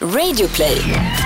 [0.00, 1.17] Radioplay.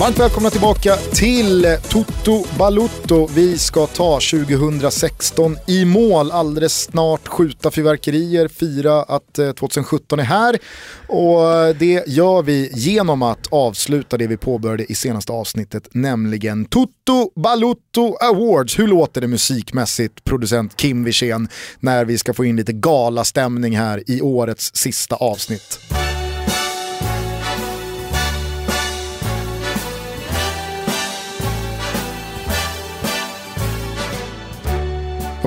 [0.00, 3.26] Varmt välkomna tillbaka till Toto Balutto.
[3.26, 10.24] Vi ska ta 2016 i mål alldeles snart, skjuta fyrverkerier, fira att eh, 2017 är
[10.24, 10.58] här.
[11.06, 17.30] Och det gör vi genom att avsluta det vi påbörjade i senaste avsnittet, nämligen Toto
[17.36, 18.78] Balutto Awards.
[18.78, 21.48] Hur låter det musikmässigt, producent Kim Wirsén,
[21.80, 25.80] när vi ska få in lite galastämning här i årets sista avsnitt?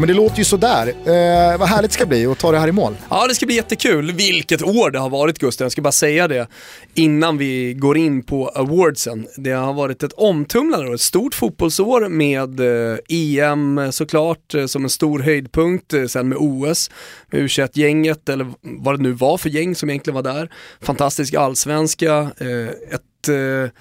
[0.01, 0.87] Men det låter ju sådär.
[0.87, 2.95] Eh, vad härligt det ska bli att ta det här i mål.
[3.09, 4.11] Ja, det ska bli jättekul.
[4.11, 5.65] Vilket år det har varit Gustav.
[5.65, 6.47] Jag ska bara säga det
[6.93, 9.27] innan vi går in på awardsen.
[9.37, 14.83] Det har varit ett omtumlande år, ett stort fotbollsår med eh, EM såklart eh, som
[14.83, 16.91] en stor höjdpunkt, eh, sen med OS,
[17.31, 20.49] med U21-gänget eller vad det nu var för gäng som egentligen var där.
[20.81, 23.71] Fantastisk allsvenska, eh, ett eh,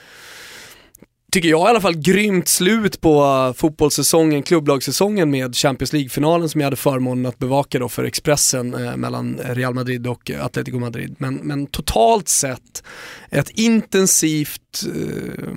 [1.31, 6.61] tycker jag i alla fall, grymt slut på uh, fotbollssäsongen, klubblagssäsongen med Champions League-finalen som
[6.61, 10.79] jag hade förmånen att bevaka då för Expressen eh, mellan Real Madrid och uh, Atletico
[10.79, 11.15] Madrid.
[11.19, 12.83] Men, men totalt sett
[13.31, 15.55] ett intensivt eh,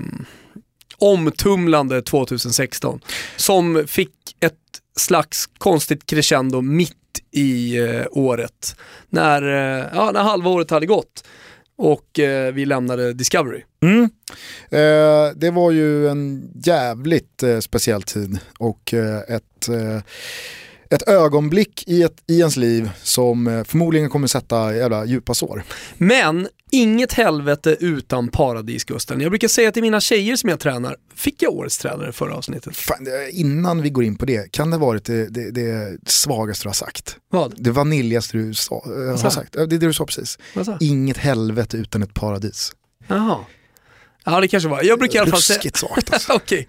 [0.98, 3.00] omtumlande 2016
[3.36, 4.54] som fick ett
[4.96, 6.98] slags konstigt crescendo mitt
[7.32, 8.76] i eh, året.
[9.10, 11.24] När, eh, ja, när halva året hade gått
[11.76, 13.64] och eh, vi lämnade Discovery.
[13.82, 14.10] Mm.
[14.70, 20.02] Eh, det var ju en jävligt eh, speciell tid och eh, ett, eh,
[20.94, 25.64] ett ögonblick i, ett, i ens liv som eh, förmodligen kommer sätta jävla djupa sår.
[25.98, 29.22] Men inget helvete utan paradis Gusten.
[29.22, 32.76] Jag brukar säga till mina tjejer som jag tränar, fick jag årets tränare förra avsnittet?
[32.76, 36.66] Fan, innan vi går in på det, kan det ha varit det, det, det svagaste
[36.66, 37.18] du har sagt?
[37.30, 37.54] Vad?
[37.58, 39.54] Det vaniljaste du sa, eh, har sagt?
[39.54, 40.38] Det är det du sa precis.
[40.66, 40.78] Sa?
[40.80, 42.72] Inget helvete utan ett paradis.
[43.08, 43.38] Jaha.
[44.26, 44.84] Ja det kanske var.
[44.84, 45.58] Jag brukar i alla fall säga...
[45.58, 46.34] Ruskigt svagt alltså.
[46.36, 46.68] Okej.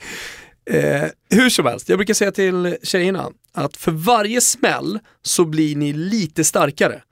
[0.70, 5.76] Eh, hur som helst, jag brukar säga till tjejerna att för varje smäll så blir
[5.76, 7.02] ni lite starkare.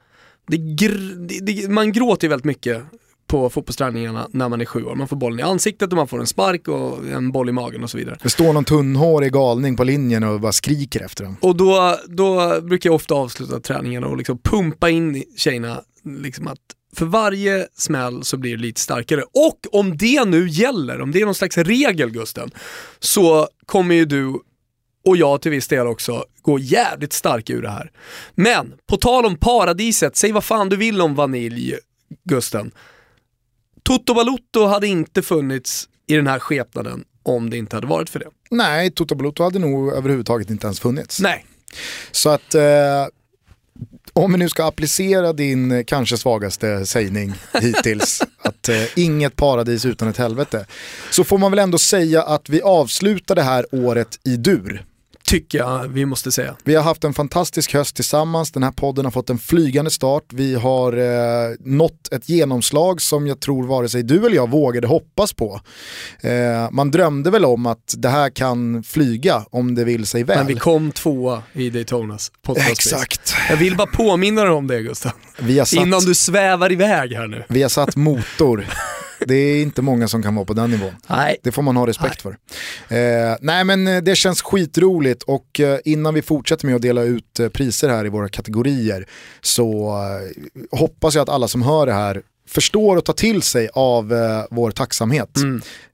[0.46, 2.82] Det gr- det, det, man gråter ju väldigt mycket
[3.26, 4.94] på fotbollsträningarna när man är sju år.
[4.94, 7.82] Man får bollen i ansiktet och man får en spark och en boll i magen
[7.82, 8.18] och så vidare.
[8.22, 11.36] Det står någon tunnhårig galning på linjen och bara skriker efter den.
[11.40, 16.58] Och då, då brukar jag ofta avsluta träningen och liksom pumpa in tjejerna liksom att
[16.96, 19.22] för varje smäll så blir det lite starkare.
[19.22, 22.50] Och om det nu gäller, om det är någon slags regel Gusten,
[22.98, 24.32] så kommer ju du
[25.04, 27.90] och jag till viss del också gå jävligt stark ur det här.
[28.34, 31.74] Men på tal om paradiset, säg vad fan du vill om vanilj,
[32.24, 32.70] Gusten.
[33.82, 38.18] Toto Balutto hade inte funnits i den här skepnaden om det inte hade varit för
[38.18, 38.28] det.
[38.50, 41.20] Nej, Toto Balotto hade nog överhuvudtaget inte ens funnits.
[41.20, 41.46] Nej,
[42.12, 42.62] Så att eh,
[44.12, 49.84] om vi nu ska applicera din eh, kanske svagaste sägning hittills, att eh, inget paradis
[49.84, 50.66] utan ett helvete,
[51.10, 54.84] så får man väl ändå säga att vi avslutar det här året i dur.
[55.24, 56.56] Tycker jag vi måste säga.
[56.64, 60.24] Vi har haft en fantastisk höst tillsammans, den här podden har fått en flygande start,
[60.32, 64.86] vi har eh, nått ett genomslag som jag tror vare sig du eller jag vågade
[64.86, 65.60] hoppas på.
[66.20, 70.38] Eh, man drömde väl om att det här kan flyga om det vill sig väl.
[70.38, 73.34] Men vi kom tvåa i Daytonas podcast Exakt.
[73.50, 75.12] Jag vill bara påminna dig om det Gustav.
[75.38, 77.44] Vi har satt, Innan du svävar iväg här nu.
[77.48, 78.66] vi har satt motor.
[79.26, 80.92] Det är inte många som kan vara på den nivån.
[81.08, 81.36] Nej.
[81.42, 82.30] Det får man ha respekt för.
[82.88, 87.02] Eh, nej men eh, det känns skitroligt och eh, innan vi fortsätter med att dela
[87.02, 89.06] ut eh, priser här i våra kategorier
[89.40, 89.96] så
[90.70, 94.44] hoppas jag att alla som hör det här förstår och tar till sig av eh,
[94.50, 95.30] vår tacksamhet.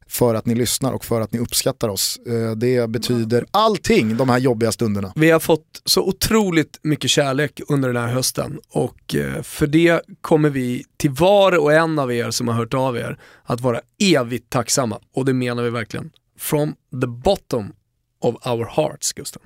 [0.09, 2.19] För att ni lyssnar och för att ni uppskattar oss.
[2.27, 5.13] Eh, det betyder allting de här jobbiga stunderna.
[5.17, 10.03] Vi har fått så otroligt mycket kärlek under den här hösten och eh, för det
[10.21, 13.81] kommer vi till var och en av er som har hört av er att vara
[14.03, 16.11] evigt tacksamma och det menar vi verkligen.
[16.39, 17.73] From the bottom
[18.21, 19.43] of our hearts, Gustav.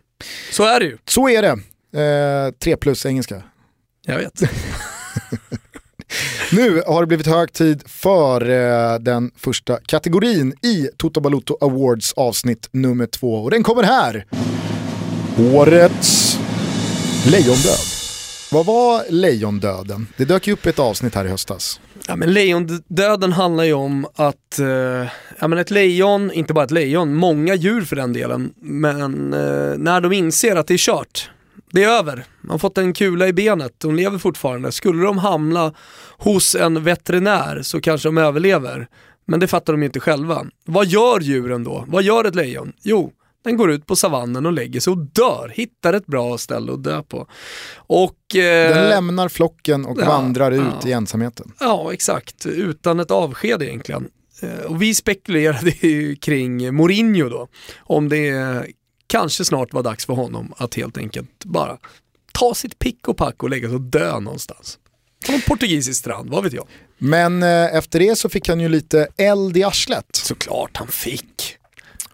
[0.53, 0.99] Så är det ju.
[1.09, 1.59] Så är det.
[2.03, 3.43] Eh, tre plus engelska.
[4.07, 4.41] Jag vet.
[6.53, 12.13] Nu har det blivit hög tid för eh, den första kategorin i Toto Balotto Awards
[12.13, 13.35] avsnitt nummer två.
[13.35, 14.27] Och den kommer här.
[15.55, 16.39] Årets
[17.27, 17.79] lejondöd.
[18.53, 20.07] Vad var lejondöden?
[20.17, 21.81] Det dök ju upp ett avsnitt här i höstas.
[22.09, 24.67] Ja, men lejondöden handlar ju om att, eh,
[25.39, 29.79] ja, men ett lejon, inte bara ett lejon, många djur för den delen, men eh,
[29.79, 31.31] när de inser att det är kört,
[31.73, 34.73] det är över, man har fått en kula i benet, de lever fortfarande.
[34.73, 35.75] Skulle de hamna
[36.19, 38.89] hos en veterinär så kanske de överlever.
[39.25, 40.47] Men det fattar de inte själva.
[40.67, 41.85] Vad gör djuren då?
[41.89, 42.73] Vad gör ett lejon?
[42.83, 43.13] Jo,
[43.45, 46.85] den går ut på savannen och lägger sig och dör, hittar ett bra ställe att
[46.85, 47.27] dö på.
[47.77, 50.89] Och, eh, den lämnar flocken och ja, vandrar ut ja.
[50.89, 51.53] i ensamheten.
[51.61, 52.47] Ja, exakt.
[52.47, 54.09] Utan ett avsked egentligen.
[54.43, 57.49] Eh, och vi spekulerade ju kring Mourinho då,
[57.79, 58.67] om det
[59.13, 61.79] kanske snart var dags för honom att helt enkelt bara
[62.33, 64.79] ta sitt pick och pack och lägga sig och dö någonstans.
[65.27, 66.67] På någon portugisisk strand, vad vet jag.
[66.99, 70.07] Men eh, efter det så fick han ju lite eld i arslet.
[70.13, 71.57] Såklart han fick.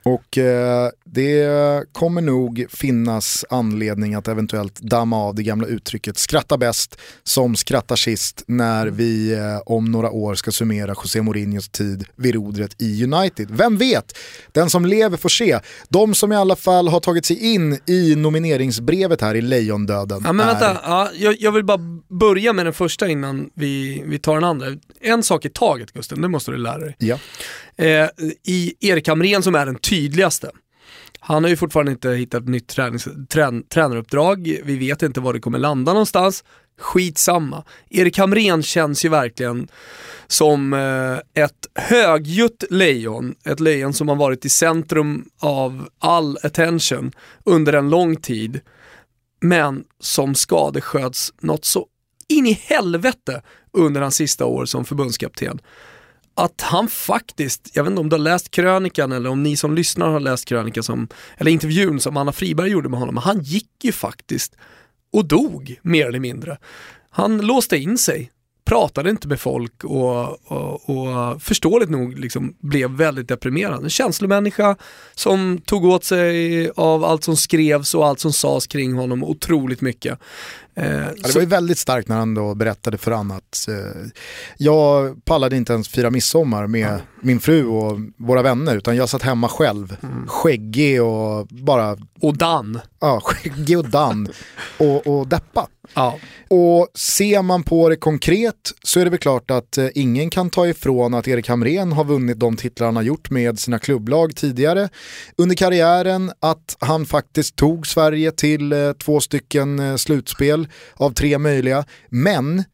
[0.02, 6.58] Och eh, det kommer nog finnas anledning att eventuellt damma av det gamla uttrycket skratta
[6.58, 12.04] bäst som skrattar sist när vi eh, om några år ska summera José Mourinhos tid
[12.16, 13.48] vid rodret i United.
[13.50, 14.18] Vem vet?
[14.52, 15.58] Den som lever får se.
[15.88, 20.32] De som i alla fall har tagit sig in i nomineringsbrevet här i Lejondöden ja,
[20.32, 20.52] men är...
[20.52, 24.44] vänta, ja, jag, jag, vill bara börja med den första innan vi, vi tar den
[24.44, 24.66] andra.
[25.00, 26.96] En sak i taget Gusten, det måste du lära dig.
[26.98, 27.18] Ja.
[27.76, 28.08] Eh,
[28.46, 30.50] I Erik Hamrén som är den tydligaste.
[31.20, 35.32] Han har ju fortfarande inte hittat ett nytt tränings, trän, tränaruppdrag, vi vet inte var
[35.32, 36.44] det kommer landa någonstans.
[36.80, 37.64] Skitsamma.
[37.90, 39.68] Erik Hamrén känns ju verkligen
[40.26, 47.12] som eh, ett högljutt lejon, ett lejon som har varit i centrum av all attention
[47.44, 48.60] under en lång tid,
[49.40, 51.86] men som skadesköts något så
[52.28, 53.42] in i helvete
[53.72, 55.60] under hans sista år som förbundskapten
[56.38, 59.74] att han faktiskt, jag vet inte om du har läst krönikan eller om ni som
[59.74, 63.40] lyssnar har läst krönikan som, eller intervjun som Anna Friberg gjorde med honom, men han
[63.40, 64.56] gick ju faktiskt
[65.12, 66.58] och dog mer eller mindre.
[67.10, 68.30] Han låste in sig,
[68.64, 73.84] pratade inte med folk och, och, och förståeligt nog liksom blev väldigt deprimerad.
[73.84, 74.76] En känslomänniska
[75.14, 79.80] som tog åt sig av allt som skrevs och allt som sades kring honom otroligt
[79.80, 80.18] mycket.
[80.78, 83.76] Eh, ja, det var ju väldigt starkt när han då berättade för Anna att eh,
[84.56, 87.00] jag pallade inte ens fira midsommar med.
[87.20, 90.26] Min fru och våra vänner utan jag satt hemma själv, mm.
[90.26, 91.96] skäggig och bara...
[92.20, 92.80] Och Dan.
[93.00, 94.28] Ja, skäggig och Dan
[94.78, 95.68] och, och deppa.
[95.94, 96.18] Ja.
[96.48, 100.50] Och ser man på det konkret så är det väl klart att eh, ingen kan
[100.50, 104.36] ta ifrån att Erik Hamrén har vunnit de titlar han har gjort med sina klubblag
[104.36, 104.88] tidigare
[105.36, 111.38] under karriären, att han faktiskt tog Sverige till eh, två stycken eh, slutspel av tre
[111.38, 111.84] möjliga.
[112.08, 112.64] Men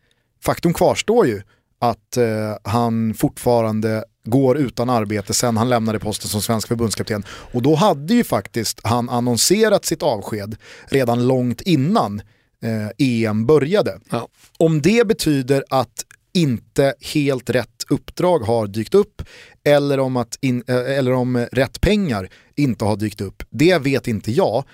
[0.45, 1.43] faktum kvarstår ju
[1.79, 2.25] att eh,
[2.65, 7.25] han fortfarande går utan arbete sen han lämnade posten som svensk förbundskapten.
[7.29, 12.23] Och då hade ju faktiskt han annonserat sitt avsked redan långt innan
[12.63, 14.01] eh, EM började.
[14.11, 14.29] Ja.
[14.59, 16.05] Om det betyder att
[16.35, 19.23] inte helt rätt uppdrag har dykt upp
[19.65, 24.09] eller om, att in, eh, eller om rätt pengar inte har dykt upp, det vet
[24.09, 24.65] inte jag.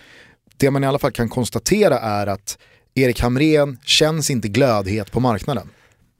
[0.56, 2.58] Det man i alla fall kan konstatera är att
[2.94, 5.68] Erik Hamrén känns inte glödhet på marknaden.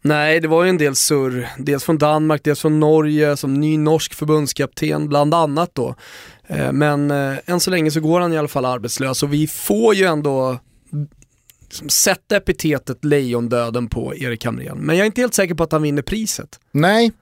[0.02, 1.48] Nej, det var ju en del surr.
[1.58, 5.94] Dels från Danmark, dels från Norge som ny norsk förbundskapten bland annat då.
[6.46, 9.46] Eh, men eh, än så länge så går han i alla fall arbetslös och vi
[9.46, 10.58] får ju ändå
[11.88, 14.78] sätta epitetet lejondöden på Erik Hamrén.
[14.78, 16.60] Men jag är inte helt säker på att han vinner priset.
[16.72, 17.12] Nej,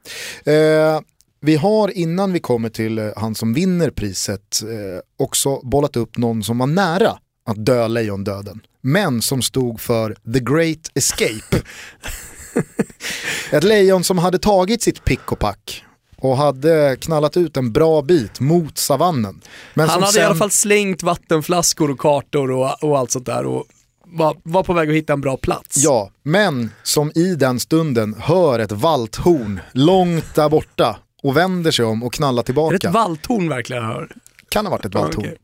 [0.45, 1.01] eh,
[1.41, 6.17] vi har innan vi kommer till eh, han som vinner priset eh, också bollat upp
[6.17, 11.63] någon som var nära att dö lejondöden men som stod för The Great Escape.
[13.51, 15.85] Ett lejon som hade tagit sitt pick och pack
[16.21, 19.41] och hade knallat ut en bra bit mot savannen.
[19.75, 20.23] Men Han hade sen...
[20.23, 23.65] i alla fall slängt vattenflaskor och kartor och, och allt sånt där och
[24.05, 25.77] var, var på väg att hitta en bra plats.
[25.77, 31.85] Ja, men som i den stunden hör ett valthorn långt där borta och vänder sig
[31.85, 32.75] om och knallar tillbaka.
[32.75, 34.13] Är det ett valthorn verkligen hör?
[34.49, 35.25] Kan ha varit ett valthorn.
[35.25, 35.37] okay.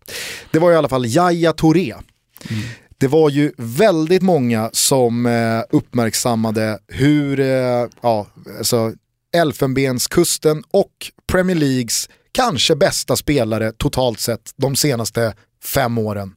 [0.50, 1.94] Det var i alla fall Jaja Touré.
[2.50, 2.62] Mm
[2.98, 8.26] det var ju väldigt många som eh, uppmärksammade hur eh, ja,
[8.58, 8.92] alltså,
[9.36, 10.92] Elfenbenskusten och
[11.26, 15.34] Premier Leagues kanske bästa spelare totalt sett de senaste
[15.64, 16.34] fem åren.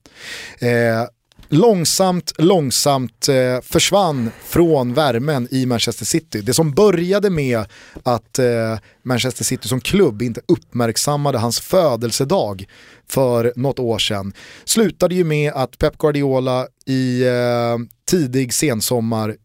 [0.59, 1.07] Eh,
[1.49, 6.41] långsamt, långsamt eh, försvann från värmen i Manchester City.
[6.41, 7.65] Det som började med
[8.03, 12.65] att eh, Manchester City som klubb inte uppmärksammade hans födelsedag
[13.09, 14.33] för något år sedan
[14.65, 19.35] slutade ju med att Pep Guardiola i eh, tidig sensommar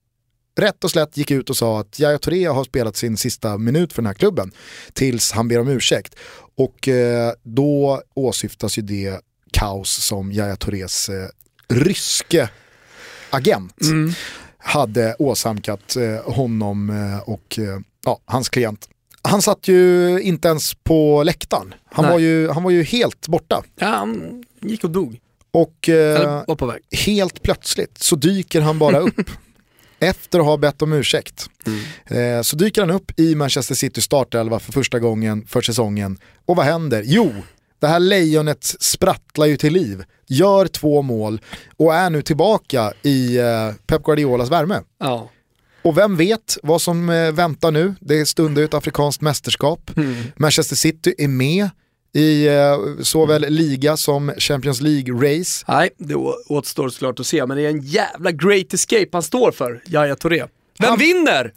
[0.56, 3.92] rätt och slätt gick ut och sa att Yahya Touré har spelat sin sista minut
[3.92, 4.52] för den här klubben
[4.92, 6.14] tills han ber om ursäkt.
[6.54, 9.20] Och eh, då åsyftas ju det
[9.52, 11.28] kaos som Yahya Tourés eh,
[11.68, 12.48] ryske
[13.30, 13.80] agent.
[13.82, 14.12] Mm.
[14.58, 18.88] hade åsamkat eh, honom eh, och eh, ja, hans klient.
[19.28, 21.74] Han satt ju inte ens på läktaren.
[21.84, 23.62] Han, var ju, han var ju helt borta.
[23.76, 25.20] Ja, han gick och dog.
[25.50, 25.88] Och
[26.68, 26.82] väg.
[27.06, 29.20] helt plötsligt så dyker han bara upp.
[29.98, 31.46] Efter att ha bett om ursäkt.
[32.06, 36.18] Eh, så dyker han upp i Manchester City startelva för första gången för säsongen.
[36.46, 37.02] Och vad händer?
[37.06, 37.32] Jo,
[37.80, 40.04] det här lejonet sprattlar ju till liv.
[40.26, 41.40] Gör två mål
[41.76, 44.80] och är nu tillbaka i eh, Pep Guardiolas värme.
[44.98, 45.30] Ja.
[45.82, 47.94] Och vem vet vad som eh, väntar nu?
[48.00, 49.90] Det stundar ett afrikanskt mästerskap.
[50.36, 51.70] Manchester City är med
[52.14, 55.64] i eh, såväl liga som Champions League-race.
[55.68, 56.14] Nej, det
[56.48, 60.16] återstår såklart att se, men det är en jävla great escape han står för, Yahya
[60.16, 60.44] Touré.
[60.78, 61.52] Vem Han- vinner?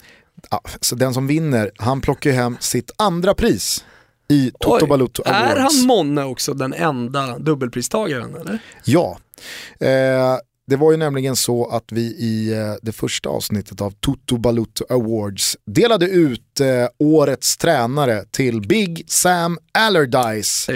[0.51, 3.85] Ja, så den som vinner, han plockar ju hem sitt andra pris
[4.27, 5.55] i Toto Oj, Balutto Awards.
[5.55, 8.59] Är han månne också den enda dubbelpristagaren eller?
[8.85, 9.17] Ja.
[9.79, 14.37] Eh, det var ju nämligen så att vi i eh, det första avsnittet av Toto
[14.37, 16.67] Balutto Awards delade ut eh,
[16.97, 20.71] årets tränare till Big Sam Allardyce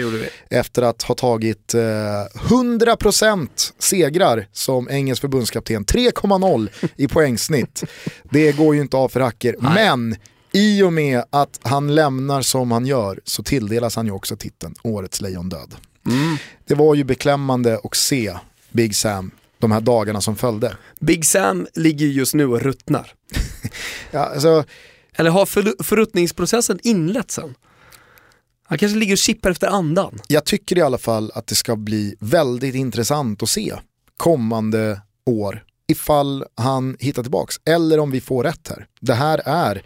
[0.50, 5.84] efter att ha tagit eh, 100% segrar som engelsk förbundskapten.
[5.84, 7.84] 3,0 i poängsnitt.
[8.30, 9.56] Det går ju inte av för hacker.
[9.60, 10.16] Men
[10.52, 14.74] i och med att han lämnar som han gör så tilldelas han ju också titeln
[14.82, 15.74] Årets Lejondöd.
[16.66, 18.34] Det var ju beklämmande att se
[18.72, 19.30] Big Sam
[19.60, 20.76] de här dagarna som följde.
[21.00, 23.12] Big Sam ligger just nu och ruttnar.
[24.10, 24.64] Ja, alltså,
[25.14, 27.54] Eller har för, förruttningsprocessen inletts än?
[28.64, 30.18] Han kanske ligger och chippar efter andan.
[30.28, 33.74] jag tycker i alla fall att det ska bli väldigt intressant att se
[34.16, 38.86] kommande år ifall han hittar tillbaks eller om vi får rätt här.
[39.00, 39.82] Det här är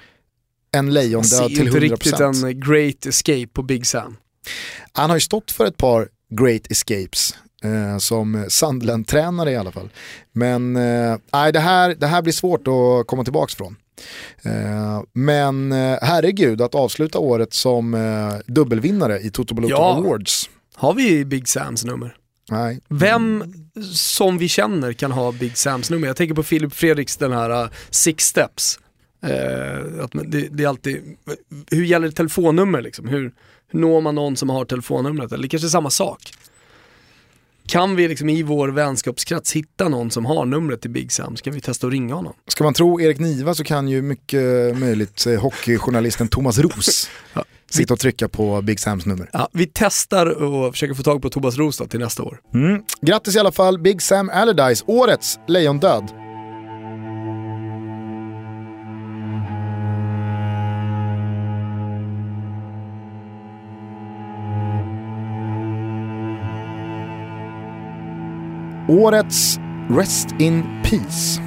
[0.73, 2.47] en lejondöd till inte riktigt 100%.
[2.47, 4.16] en great escape på Big Sam.
[4.93, 9.88] Han har ju stått för ett par great escapes eh, som Sunderland-tränare i alla fall.
[10.33, 11.16] Men eh,
[11.52, 13.76] det, här, det här blir svårt att komma tillbaks från.
[14.42, 19.97] Eh, men eh, herregud, att avsluta året som eh, dubbelvinnare i Toto Balotto Ja.
[19.97, 20.50] Awards.
[20.75, 22.16] Har vi Big Sams nummer?
[22.50, 22.80] Nej.
[22.88, 23.44] Vem
[23.92, 26.06] som vi känner kan ha Big Sams nummer?
[26.06, 28.78] Jag tänker på Filip Fredriks den här uh, Six Steps.
[29.23, 31.16] Eh, att det, det är alltid,
[31.71, 33.09] hur gäller telefonnummer liksom?
[33.09, 33.33] Hur,
[33.68, 35.33] hur når man någon som har telefonnumret?
[35.33, 36.21] Eller kanske samma sak.
[37.66, 41.37] Kan vi liksom i vår vänskapskrets hitta någon som har numret till Big Sam?
[41.37, 42.33] Ska vi testa att ringa honom?
[42.49, 44.42] Ska man tro Erik Niva så kan ju mycket
[44.78, 47.44] möjligt eh, hockeyjournalisten Thomas Ros Ja.
[47.71, 49.30] sitta och trycka på Big Sams nummer.
[49.33, 52.40] Ja, vi testar och försöker få tag på Tobias Roos då till nästa år.
[53.00, 56.04] Grattis i alla fall Big Sam Allardyce, årets lejondöd.
[68.88, 69.58] Årets
[69.90, 71.40] Rest in Peace.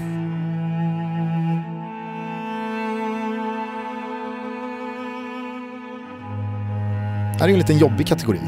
[7.34, 8.40] Det här är en liten jobbig kategori.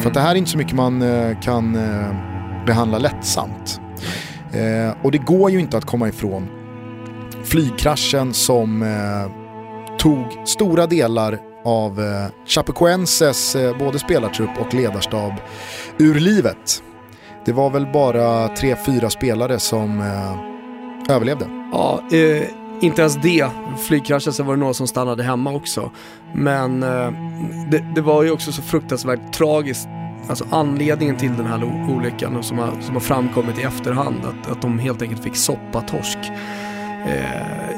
[0.00, 2.14] För att det här är inte så mycket man eh, kan eh,
[2.66, 3.80] behandla lättsamt.
[4.52, 6.48] Eh, och det går ju inte att komma ifrån
[7.44, 8.84] flygkraschen som
[9.98, 12.00] tog stora delar av
[12.46, 15.32] Chapecoenses både spelartrupp och ledarstab
[15.98, 16.82] ur livet.
[17.46, 21.46] Det var väl bara tre, fyra spelare som eh, överlevde.
[21.72, 22.42] Ja, eh,
[22.80, 23.46] inte ens det.
[23.86, 25.90] Flygkraschen så var det några som stannade hemma också.
[26.32, 27.10] Men eh,
[27.70, 29.88] det, det var ju också så fruktansvärt tragiskt.
[30.28, 34.50] Alltså anledningen till den här olyckan och som har, som har framkommit i efterhand att,
[34.50, 36.18] att de helt enkelt fick soppatorsk.
[37.06, 37.70] Eh,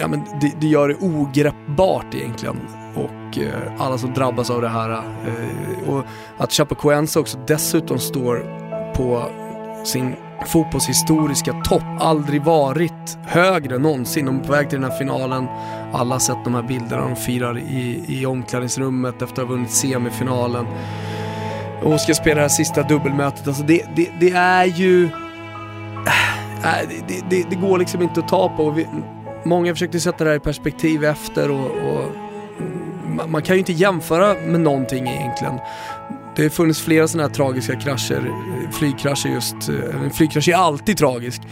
[0.00, 2.56] ja, men det, det gör det ogreppbart egentligen.
[2.94, 4.90] Och eh, alla som drabbas av det här.
[4.90, 6.04] Eh, och
[6.38, 8.63] att Chapecoense också dessutom står
[8.96, 9.30] på
[9.84, 11.82] sin fotbollshistoriska topp.
[12.00, 14.26] Aldrig varit högre någonsin.
[14.26, 15.46] De är på väg till den här finalen.
[15.92, 19.70] Alla har sett de här bilderna de firar i, i omklädningsrummet efter att ha vunnit
[19.70, 20.66] semifinalen.
[21.82, 23.48] Och ska spela det här sista dubbelmötet.
[23.48, 25.04] Alltså det, det, det är ju...
[26.06, 28.70] Äh, äh det, det, det, går liksom inte att ta på.
[28.70, 28.86] Vi,
[29.44, 32.02] många försökte sätta det här i perspektiv efter och, och
[32.60, 35.58] mm, man, man kan ju inte jämföra med någonting egentligen.
[36.36, 38.30] Det har funnits flera sådana här tragiska krascher,
[38.72, 41.42] flygkrascher just, eh, en flygkrasch är alltid tragisk.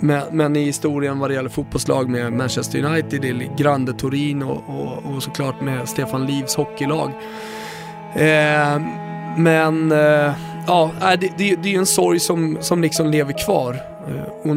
[0.00, 4.80] Men, men i historien vad det gäller fotbollslag med Manchester United, det är Grande-Torino och,
[4.80, 7.12] och, och såklart med Stefan Livs hockeylag.
[8.14, 8.80] Eh,
[9.36, 10.32] men eh,
[10.66, 13.76] ja, eh, det, det, det är en sorg som, som liksom lever kvar.
[14.08, 14.56] Eh, och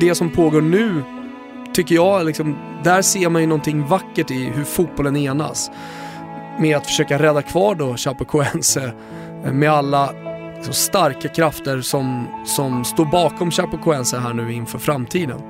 [0.00, 1.02] det som pågår nu
[1.74, 5.70] tycker jag, liksom, där ser man ju någonting vackert i hur fotbollen enas.
[6.60, 8.92] Med att försöka rädda kvar då Chapecoense
[9.44, 10.12] eh, med alla
[10.56, 15.40] liksom, starka krafter som, som står bakom Chapecoense här nu inför framtiden.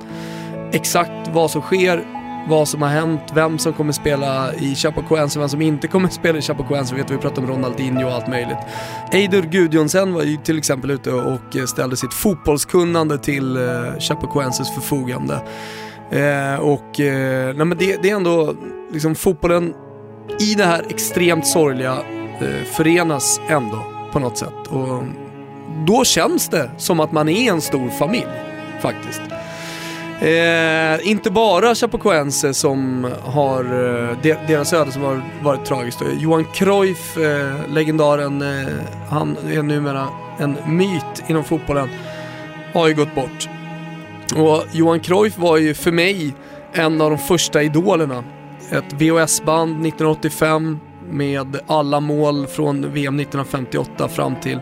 [0.71, 2.03] exakt vad som sker,
[2.49, 6.37] vad som har hänt, vem som kommer spela i Chapecoense vem som inte kommer spela
[6.37, 6.95] i Chapecoense.
[6.95, 8.57] Vi vet vi pratar om Ronaldinho och allt möjligt.
[9.11, 14.73] Eidur Gudjonsen var ju till exempel ute och eh, ställde sitt fotbollskunnande till eh, Chapecoenses
[14.73, 15.41] förfogande.
[16.11, 18.55] Eh, och eh, nej men det, det, är ändå,
[18.91, 19.73] liksom fotbollen
[20.39, 21.97] i det här extremt sorgliga
[22.41, 24.67] eh, förenas ändå på något sätt.
[24.69, 25.03] Och
[25.85, 28.27] då känns det som att man är en stor familj
[28.81, 29.21] faktiskt.
[30.21, 36.01] Eh, inte bara Chapecoense som har, eh, de, deras öde som har varit tragiskt.
[36.01, 38.73] Eh, Johan Cruyff, eh, legendaren, eh,
[39.09, 40.07] han är numera
[40.39, 41.89] en myt inom fotbollen,
[42.73, 43.49] har ju gått bort.
[44.35, 46.33] Och Johan Cruyff var ju för mig
[46.73, 48.23] en av de första idolerna.
[48.71, 54.59] Ett VHS-band 1985 med alla mål från VM 1958 fram till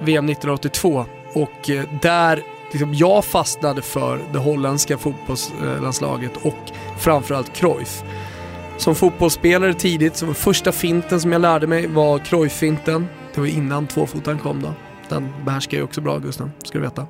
[0.00, 1.04] VM 1982.
[1.34, 6.58] Och eh, där liksom, jag fastnade för det holländska fotbollslandslaget och
[6.98, 8.02] framförallt Cruyff.
[8.76, 13.06] Som fotbollsspelare tidigt, så var första finten som jag lärde mig var Cruyff-finten.
[13.34, 14.72] Det var innan tvåfotaren kom då.
[15.08, 17.06] Den behärskar jag också bra Gusten, ska du veta.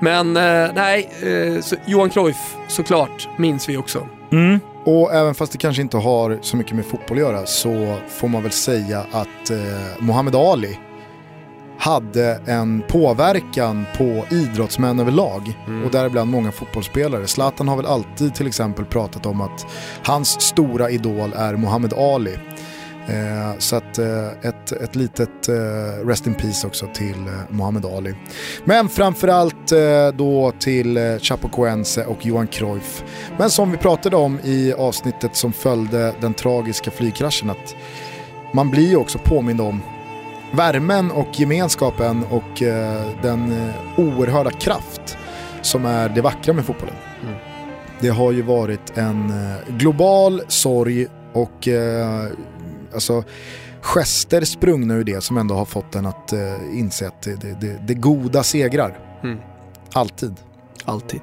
[0.00, 4.08] Men eh, nej, eh, så Johan Cruyff såklart minns vi också.
[4.36, 4.60] Mm.
[4.84, 8.28] Och även fast det kanske inte har så mycket med fotboll att göra så får
[8.28, 9.56] man väl säga att eh,
[10.00, 10.78] Muhammad Ali
[11.78, 15.84] hade en påverkan på idrottsmän överlag mm.
[15.84, 17.26] och däribland många fotbollsspelare.
[17.26, 19.66] Zlatan har väl alltid till exempel pratat om att
[20.04, 22.38] hans stora idol är Muhammad Ali.
[23.08, 27.86] Eh, så att eh, ett, ett litet eh, rest in peace också till eh, Muhammad
[27.86, 28.14] Ali.
[28.64, 33.04] Men framförallt eh, då till eh, Chapo Coense och Johan Cruyff.
[33.38, 37.76] Men som vi pratade om i avsnittet som följde den tragiska flygkraschen att
[38.52, 39.82] man blir ju också påmind om
[40.52, 45.18] värmen och gemenskapen och eh, den oerhörda kraft
[45.62, 46.94] som är det vackra med fotbollen.
[47.22, 47.34] Mm.
[48.00, 49.32] Det har ju varit en
[49.68, 51.68] global sorg och
[52.96, 53.24] alltså,
[53.80, 56.32] gester sprungna ur det som ändå har fått en att
[56.72, 58.98] inse att det, det, det, det goda segrar.
[59.22, 59.38] Mm.
[59.92, 60.34] Alltid.
[60.84, 61.20] Alltid.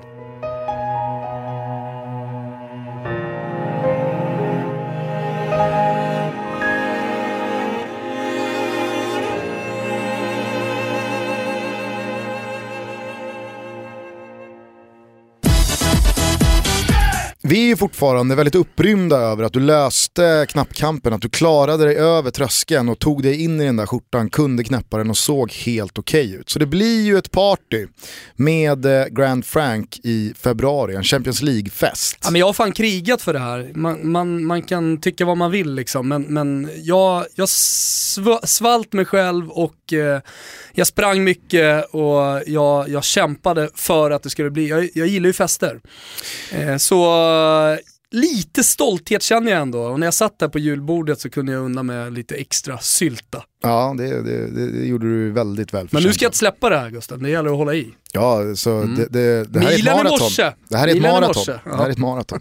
[17.54, 22.32] Vi är fortfarande väldigt upprymda över att du löste knappkampen, att du klarade dig över
[22.32, 25.98] tröskeln och tog dig in i den där skjortan, kunde knäppa den och såg helt
[25.98, 26.50] okej okay ut.
[26.50, 27.88] Så det blir ju ett party
[28.36, 32.18] med eh, Grand Frank i februari, en Champions League-fest.
[32.24, 33.72] Ja, men jag har fan krigat för det här.
[33.76, 38.94] Man, man, man kan tycka vad man vill liksom, men, men jag, jag sv svalt
[38.94, 40.22] mig själv och eh,
[40.74, 45.28] jag sprang mycket och jag, jag kämpade för att det skulle bli, jag, jag gillar
[45.28, 45.82] ju fester.
[46.52, 47.04] Eh, så
[48.14, 49.82] lite stolthet känner jag ändå.
[49.82, 53.44] Och när jag satt där på julbordet så kunde jag unna mig lite extra sylta.
[53.64, 55.88] Ja, det, det, det gjorde du väldigt väl.
[55.92, 57.94] Men nu ska jag inte släppa det här Gustav, det gäller att hålla i.
[58.12, 58.96] Ja, så mm.
[58.96, 60.54] det, det, det, här är ett maraton.
[60.70, 61.44] Det här är ett maraton.
[61.48, 61.72] Ja.
[61.72, 62.40] Det här är ett maraton.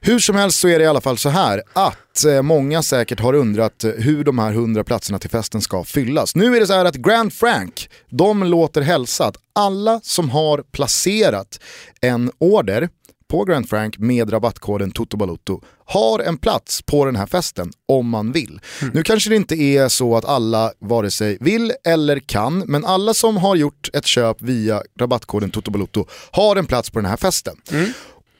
[0.00, 3.20] Hur som helst så är det i alla fall så här att eh, många säkert
[3.20, 6.34] har undrat hur de här 100 platserna till festen ska fyllas.
[6.34, 10.62] Nu är det så här att Grand Frank, de låter hälsa att alla som har
[10.72, 11.60] placerat
[12.00, 12.88] en order
[13.32, 18.32] på Grand Frank med rabattkoden TOTOBALUTTO har en plats på den här festen om man
[18.32, 18.60] vill.
[18.82, 18.94] Mm.
[18.94, 23.14] Nu kanske det inte är så att alla vare sig vill eller kan, men alla
[23.14, 27.56] som har gjort ett köp via rabattkoden TOTOBALUTTO har en plats på den här festen.
[27.70, 27.92] Mm.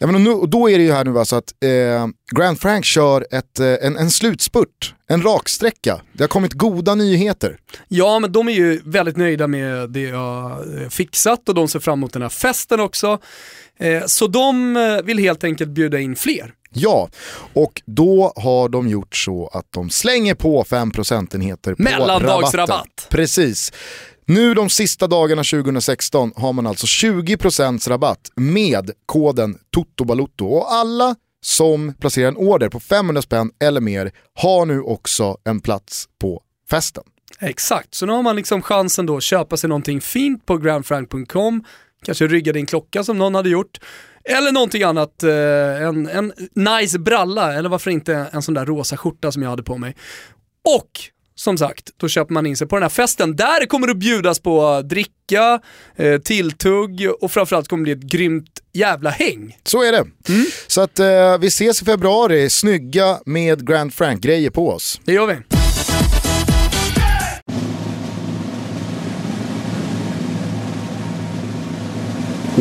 [0.02, 3.26] Ja, men och då är det ju här nu alltså att eh, Grand Frank kör
[3.30, 6.00] ett, eh, en, en slutspurt, en raksträcka.
[6.12, 7.56] Det har kommit goda nyheter.
[7.88, 11.80] Ja, men de är ju väldigt nöjda med det jag eh, fixat och de ser
[11.80, 13.18] fram emot den här festen också.
[13.78, 16.52] Eh, så de eh, vill helt enkelt bjuda in fler.
[16.72, 17.08] Ja,
[17.52, 23.06] och då har de gjort så att de slänger på 5 procentenheter på Mellandagsrabatt.
[23.08, 23.72] Precis.
[24.34, 31.16] Nu de sista dagarna 2016 har man alltså 20% rabatt med koden TOTOBALUTTO och alla
[31.40, 36.42] som placerar en order på 500 spänn eller mer har nu också en plats på
[36.70, 37.02] festen.
[37.40, 41.64] Exakt, så nu har man liksom chansen då att köpa sig någonting fint på grandfrank.com
[42.04, 43.80] kanske rygga din klocka som någon hade gjort.
[44.24, 48.96] Eller någonting annat, eh, en, en nice bralla eller varför inte en sån där rosa
[48.96, 49.96] skjorta som jag hade på mig.
[50.78, 51.00] Och
[51.42, 53.36] som sagt, då köper man in sig på den här festen.
[53.36, 55.60] Där kommer det bjudas på dricka,
[55.96, 59.56] eh, tilltugg och framförallt kommer det bli ett grymt jävla häng.
[59.64, 60.04] Så är det.
[60.28, 60.46] Mm.
[60.66, 65.00] Så att eh, vi ses i februari, snygga med Grand Frank-grejer på oss.
[65.04, 65.36] Det gör vi.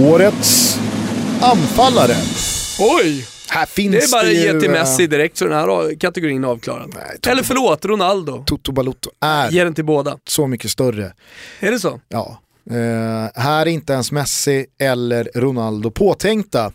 [0.03, 0.79] Årets
[1.41, 2.15] anfallare.
[2.79, 3.27] Oj!
[3.53, 6.47] Här finns Det är bara att ge till Messi direkt så den här kategorin är
[6.47, 6.95] avklarad.
[7.27, 8.43] Eller förlåt, Ronaldo.
[8.47, 10.17] Toto Balotto är Ge den till båda.
[10.27, 11.13] så mycket större.
[11.59, 11.99] Är det så?
[12.09, 12.41] Ja.
[12.69, 16.71] Eh, här är inte ens Messi eller Ronaldo påtänkta.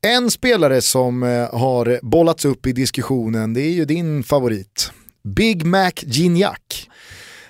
[0.00, 4.90] En spelare som eh, har bollats upp i diskussionen det är ju din favorit.
[5.36, 6.58] Big Mac Gignac.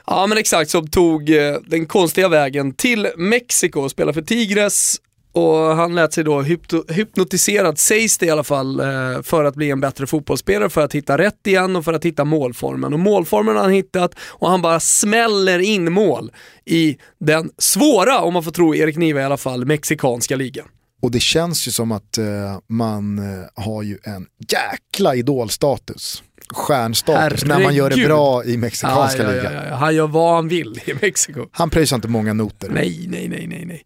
[0.06, 4.96] Ja men exakt, som tog eh, den konstiga vägen till Mexiko och spelade för Tigres
[5.34, 6.42] och han lät sig då
[6.88, 10.94] hypnotiserad, sägs det i alla fall, eh, för att bli en bättre fotbollsspelare, för att
[10.94, 12.92] hitta rätt igen och för att hitta målformen.
[12.92, 16.32] Och målformen har han hittat och han bara smäller in mål
[16.64, 20.66] i den svåra, om man får tro Erik Niva i alla fall, mexikanska ligan.
[21.02, 22.24] Och det känns ju som att eh,
[22.68, 26.22] man eh, har ju en jäkla idolstatus.
[26.52, 29.52] Stjärnstatus när man gör det bra i mexikanska Ja, ja, ligan.
[29.52, 29.74] ja, ja.
[29.74, 31.46] Han gör vad han vill i Mexiko.
[31.52, 32.68] Han pröjsar inte många noter.
[32.68, 33.82] Nej, nej, nej, nej, nej.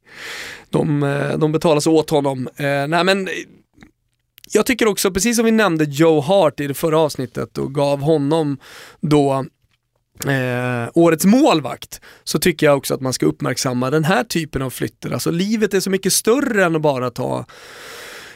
[0.70, 2.48] De, eh, de betalas åt honom.
[2.56, 3.34] Eh, nej men, eh,
[4.52, 8.00] jag tycker också, precis som vi nämnde Joe Hart i det förra avsnittet och gav
[8.00, 8.58] honom
[9.00, 9.44] då
[10.26, 14.70] eh, årets målvakt, så tycker jag också att man ska uppmärksamma den här typen av
[14.70, 15.10] flytter.
[15.10, 17.44] Alltså livet är så mycket större än att bara ta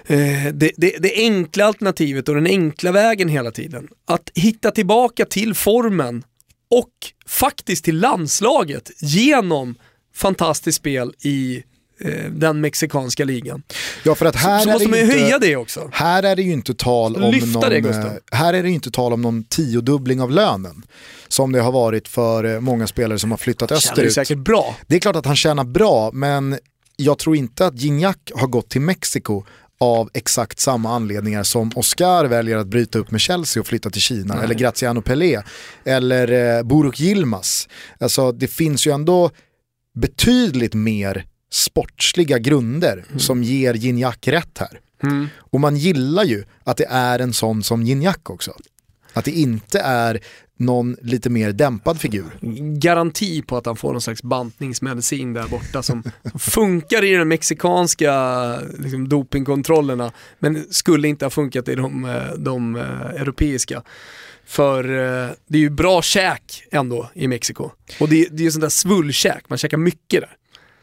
[0.06, 3.88] eh, det, det, det enkla alternativet och den enkla vägen hela tiden.
[4.04, 6.24] Att hitta tillbaka till formen
[6.70, 6.92] och
[7.26, 9.74] faktiskt till landslaget genom
[10.14, 11.62] fantastiskt spel i
[12.00, 13.62] eh, den mexikanska ligan.
[14.04, 15.18] Ja, för att här så är måste det man ju inte...
[15.18, 15.90] höja det också.
[15.92, 18.90] Här är det ju inte tal om Lyfta någon, det, eh, här är det inte
[18.90, 20.82] tal om någon tiodubbling av lönen.
[21.28, 24.12] Som det har varit för många spelare som har flyttat ju österut.
[24.12, 24.76] säkert bra.
[24.86, 26.58] Det är klart att han tjänar bra, men
[26.96, 29.44] jag tror inte att Gignac har gått till Mexiko
[29.82, 34.00] av exakt samma anledningar som Oscar väljer att bryta upp med Chelsea och flytta till
[34.00, 35.42] Kina, eller Graziano Pelé,
[35.84, 37.68] eller eh, Buruk Yilmaz.
[38.00, 39.30] Alltså det finns ju ändå
[39.94, 44.80] betydligt mer sportsliga grunder som ger Gignac rätt här.
[45.02, 45.28] Mm.
[45.36, 48.52] Och man gillar ju att det är en sån som Gignac också.
[49.12, 50.20] Att det inte är
[50.62, 52.24] någon lite mer dämpad figur.
[52.78, 57.28] Garanti på att han får någon slags bantningsmedicin där borta som, som funkar i de
[57.28, 58.12] mexikanska
[58.78, 62.82] liksom, dopingkontrollerna men skulle inte ha funkat i de, eh, de eh,
[63.20, 63.82] europeiska.
[64.46, 67.70] För eh, det är ju bra käk ändå i Mexiko.
[68.00, 70.36] Och det, det är ju sånt där svullkäk, man käkar mycket där.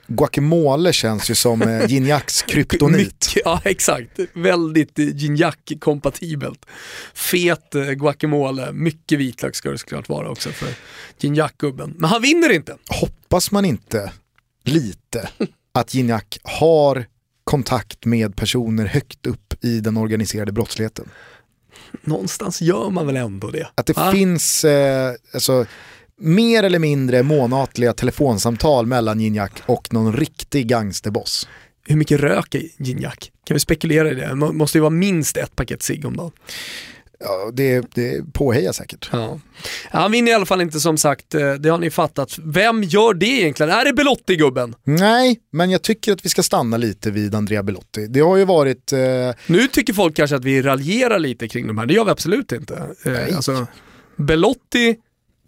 [0.10, 3.34] Guacamole känns ju som eh, Gignacs kryptonit.
[3.46, 6.66] Ja exakt, väldigt eh, Gignac-kompatibelt.
[7.14, 10.70] Fet eh, guacamole, mycket vitlök ska det såklart vara också för
[11.20, 11.94] Gignac-gubben.
[11.98, 12.76] Men han vinner inte.
[12.88, 14.12] Hoppas man inte
[14.64, 15.30] lite
[15.72, 17.06] att Gignac har
[17.44, 21.10] kontakt med personer högt upp i den organiserade brottsligheten.
[22.02, 23.68] Någonstans gör man väl ändå det.
[23.76, 24.12] Att det Va?
[24.12, 25.66] finns eh, alltså,
[26.20, 31.48] mer eller mindre månatliga telefonsamtal mellan Gignac och någon riktig gangsterboss.
[31.88, 33.16] Hur mycket röker Gignac?
[33.46, 34.28] Kan vi spekulera i det?
[34.28, 36.32] Det må- måste ju vara minst ett paket cigg om dagen.
[37.22, 39.10] Ja, det, det påhejar säkert.
[39.12, 39.40] Ja.
[39.92, 42.40] Han vinner i alla fall inte som sagt, eh, det har ni fattat.
[42.44, 43.72] Vem gör det egentligen?
[43.72, 44.76] Är det Belotti-gubben?
[44.84, 48.08] Nej, men jag tycker att vi ska stanna lite vid Andrea Belotti.
[48.08, 49.00] Det har ju varit eh,
[49.48, 52.52] Nu tycker folk kanske att vi raljerar lite kring de här, det gör vi absolut
[52.52, 52.76] inte.
[53.06, 53.34] Eh, Nej.
[53.34, 53.68] Alltså,
[54.16, 54.96] Belotti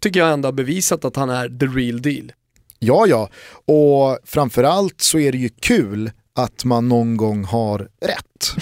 [0.02, 2.32] tycker jag ändå har bevisat att han är the real deal.
[2.80, 3.30] Ja, ja.
[3.66, 8.56] Och framförallt så är det ju kul att man någon gång har rätt.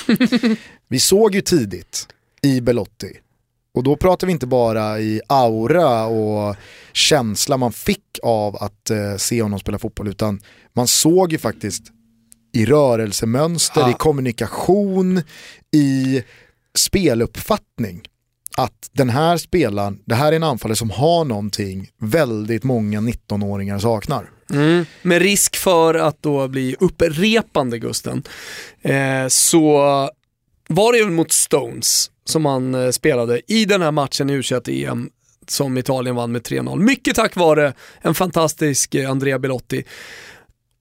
[0.87, 2.07] vi såg ju tidigt
[2.41, 3.19] i Belotti.
[3.73, 6.55] Och då pratar vi inte bara i aura och
[6.93, 10.41] känsla man fick av att eh, se honom spela fotboll, utan
[10.73, 11.83] man såg ju faktiskt
[12.53, 13.89] i rörelsemönster, Ja.
[13.89, 15.21] i kommunikation,
[15.71, 16.23] i
[16.77, 18.01] speluppfattning
[18.57, 23.79] att den här spelaren, det här är en anfallare som har någonting väldigt många 19-åringar
[23.79, 24.29] saknar.
[24.53, 24.85] Mm.
[25.01, 28.23] Med risk för att då bli upprepande Gusten,
[28.81, 29.79] eh, så
[30.67, 35.09] var det ju mot Stones som han eh, spelade i den här matchen i U21-EM
[35.47, 36.79] som Italien vann med 3-0.
[36.79, 39.83] Mycket tack vare en fantastisk eh, Andrea Belotti.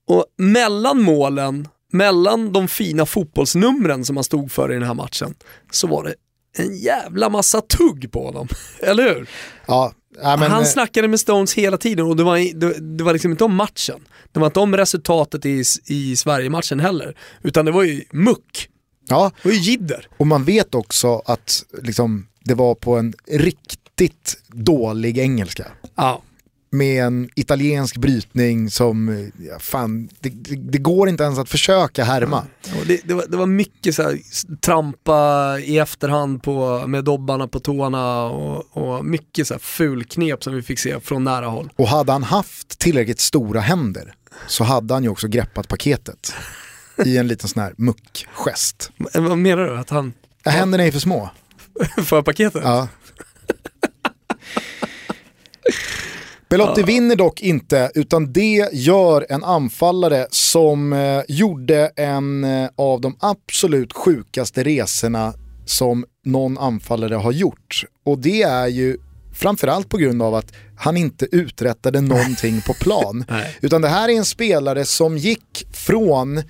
[0.07, 5.35] Och mellan målen, mellan de fina fotbollsnumren som han stod för i den här matchen,
[5.71, 6.15] så var det
[6.57, 8.47] en jävla massa tugg på honom.
[8.79, 9.29] Eller hur?
[9.67, 13.03] Ja, ja, men, han eh, snackade med Stones hela tiden och det var, det, det
[13.03, 13.99] var liksom inte om matchen.
[14.31, 17.15] Det var inte om resultatet i, i Sverige-matchen heller.
[17.43, 18.69] Utan det var ju muck.
[19.07, 20.07] ja, Det var ju jidder.
[20.17, 25.65] och man vet också att liksom, det var på en riktigt dålig engelska.
[25.95, 26.21] Ja.
[26.71, 32.03] Med en italiensk brytning som, ja, fan, det, det, det går inte ens att försöka
[32.03, 32.45] härma.
[32.87, 34.19] Det, det, var, det var mycket så här,
[34.61, 40.55] trampa i efterhand på, med dobbarna på tårna och, och mycket så här fulknep som
[40.55, 41.69] vi fick se från nära håll.
[41.75, 44.13] Och hade han haft tillräckligt stora händer
[44.47, 46.33] så hade han ju också greppat paketet.
[47.05, 48.91] i en liten sån här muckgest.
[49.13, 49.77] Vad menar du?
[49.77, 50.13] Att han...
[50.45, 51.29] Händerna är för små.
[52.03, 52.61] för paketet?
[52.65, 52.87] Ja.
[56.49, 63.01] Belotti vinner dock inte, utan det gör en anfallare som eh, gjorde en eh, av
[63.01, 65.33] de absolut sjukaste resorna
[65.65, 67.85] som någon anfallare har gjort.
[68.05, 68.97] Och det är ju
[69.33, 73.25] framförallt på grund av att han inte uträttade någonting på plan.
[73.61, 76.41] Utan det här är en spelare som gick från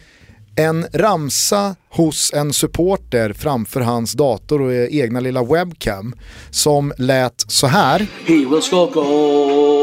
[0.56, 6.16] en ramsa hos en supporter framför hans dator och egna lilla webcam
[6.50, 8.00] som lät så här.
[8.26, 9.79] He will score goals, he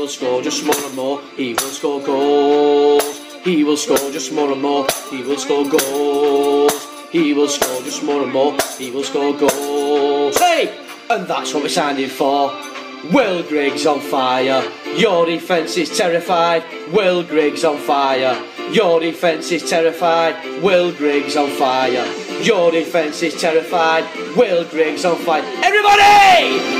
[0.00, 4.50] will score just more and more, he will score goals, he will score just more
[4.50, 9.04] and more, he will score goals, he will score just more and more, he will
[9.04, 10.38] score goals.
[10.38, 10.74] Hey!
[11.10, 12.50] And that's what we're signing for.
[13.12, 14.62] Will Griggs on fire,
[14.96, 18.42] your defence is terrified, Will Griggs on fire.
[18.72, 22.06] Your defence is terrified, Will Griggs on fire.
[22.42, 25.42] Your defence is terrified, Will Griggs on fire.
[25.62, 26.70] Everybody!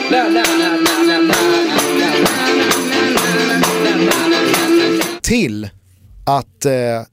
[5.31, 5.71] Till
[6.27, 6.73] att eh,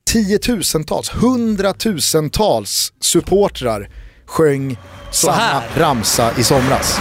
[0.09, 3.89] tiotusentals, hundratusentals supportrar
[4.25, 4.77] sjöng
[5.11, 6.99] samma ramsa i somras.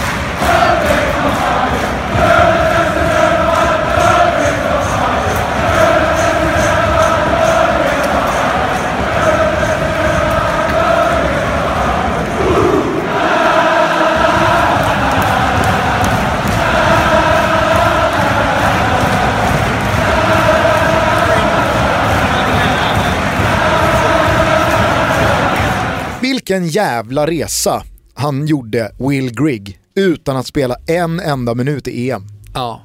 [26.47, 27.83] Vilken jävla resa
[28.13, 32.27] han gjorde, Will Grigg, utan att spela en enda minut i EM.
[32.53, 32.81] Ja,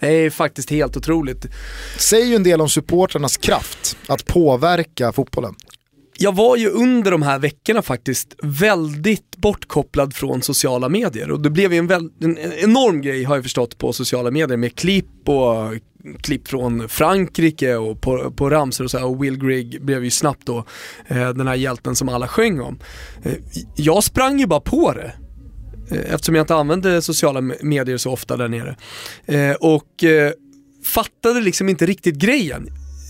[0.00, 1.46] det är faktiskt helt otroligt.
[1.98, 5.54] Säger ju en del om supportrarnas kraft att påverka fotbollen.
[6.18, 11.50] Jag var ju under de här veckorna faktiskt väldigt bortkopplad från sociala medier och det
[11.50, 15.74] blev ju en, en enorm grej har jag förstått på sociala medier med klipp och
[16.20, 20.10] klipp från Frankrike och på, på ramsor och så här, och Will Grigg blev ju
[20.10, 20.64] snabbt då
[21.08, 22.78] eh, den här hjälten som alla sjöng om.
[23.22, 23.32] Eh,
[23.76, 25.12] jag sprang ju bara på det
[25.90, 28.76] eh, eftersom jag inte använde sociala medier så ofta där nere.
[29.26, 30.32] Eh, och eh,
[30.84, 32.68] fattade liksom inte riktigt grejen.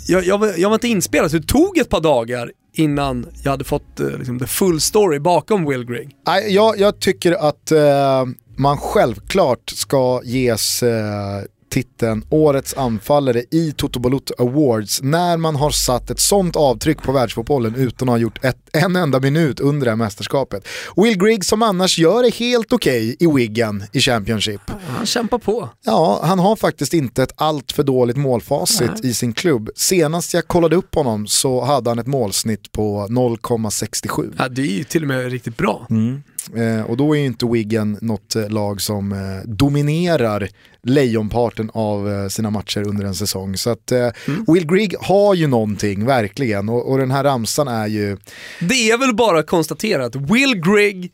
[0.09, 3.51] Jag, jag, var, jag var inte inspelad så det tog ett par dagar innan jag
[3.51, 6.11] hade fått eh, liksom, the full story bakom Will Grigg.
[6.49, 8.25] Jag, jag tycker att eh,
[8.57, 11.43] man självklart ska ges eh,
[11.75, 17.13] titeln Årets anfallare i Toto Balotto Awards när man har satt ett sånt avtryck på
[17.13, 20.69] världsfotbollen utan att ha gjort ett, en enda minut under det här mästerskapet.
[20.97, 24.61] Will Grigg som annars gör det helt okej okay i Wigan i Championship.
[24.89, 25.69] Han kämpar på.
[25.85, 29.11] Ja, han har faktiskt inte ett allt för dåligt målfacit Nej.
[29.11, 29.71] i sin klubb.
[29.77, 34.35] Senast jag kollade upp honom så hade han ett målsnitt på 0,67.
[34.39, 35.87] Ja, det är ju till och med riktigt bra.
[35.91, 36.23] Mm.
[36.57, 40.49] Eh, och då är ju inte Wigan något eh, lag som eh, dominerar
[40.85, 43.57] lejonparten av eh, sina matcher under en säsong.
[43.57, 44.45] Så att eh, mm.
[44.49, 46.69] Will Grigg har ju någonting, verkligen.
[46.69, 48.17] Och, och, den här ramsan är ju...
[48.61, 51.13] Det är väl bara att konstatera att Will Grigg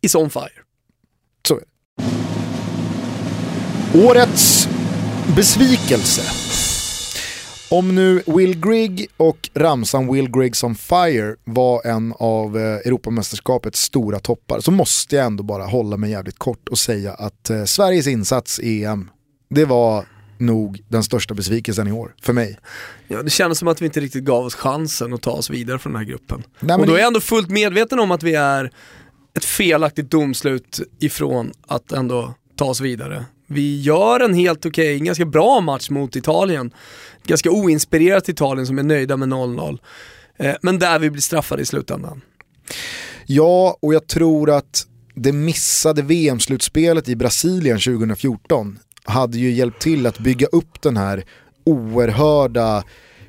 [0.00, 0.62] is on fire.
[1.48, 1.66] Så är det.
[4.06, 4.68] Årets
[5.36, 6.22] besvikelse.
[7.68, 13.82] Om nu Will Grigg och ramsan Will Griggs on Fire var en av eh, Europamästerskapets
[13.82, 17.64] stora toppar så måste jag ändå bara hålla mig jävligt kort och säga att eh,
[17.64, 19.10] Sveriges insats i EM,
[19.50, 20.04] det var
[20.38, 22.58] nog den största besvikelsen i år, för mig.
[23.08, 25.78] Ja, det kändes som att vi inte riktigt gav oss chansen att ta oss vidare
[25.78, 26.42] från den här gruppen.
[26.60, 28.70] Nej, och då är jag ändå fullt medveten om att vi är
[29.34, 33.24] ett felaktigt domslut ifrån att ändå ta oss vidare.
[33.46, 36.70] Vi gör en helt okej, okay, ganska bra match mot Italien.
[37.26, 39.78] Ganska oinspirerat Italien som är nöjda med 0-0.
[40.36, 42.20] Eh, men där vi blir straffade i slutändan.
[43.26, 50.06] Ja, och jag tror att det missade VM-slutspelet i Brasilien 2014 hade ju hjälpt till
[50.06, 51.24] att bygga upp den här
[51.64, 52.84] oerhörda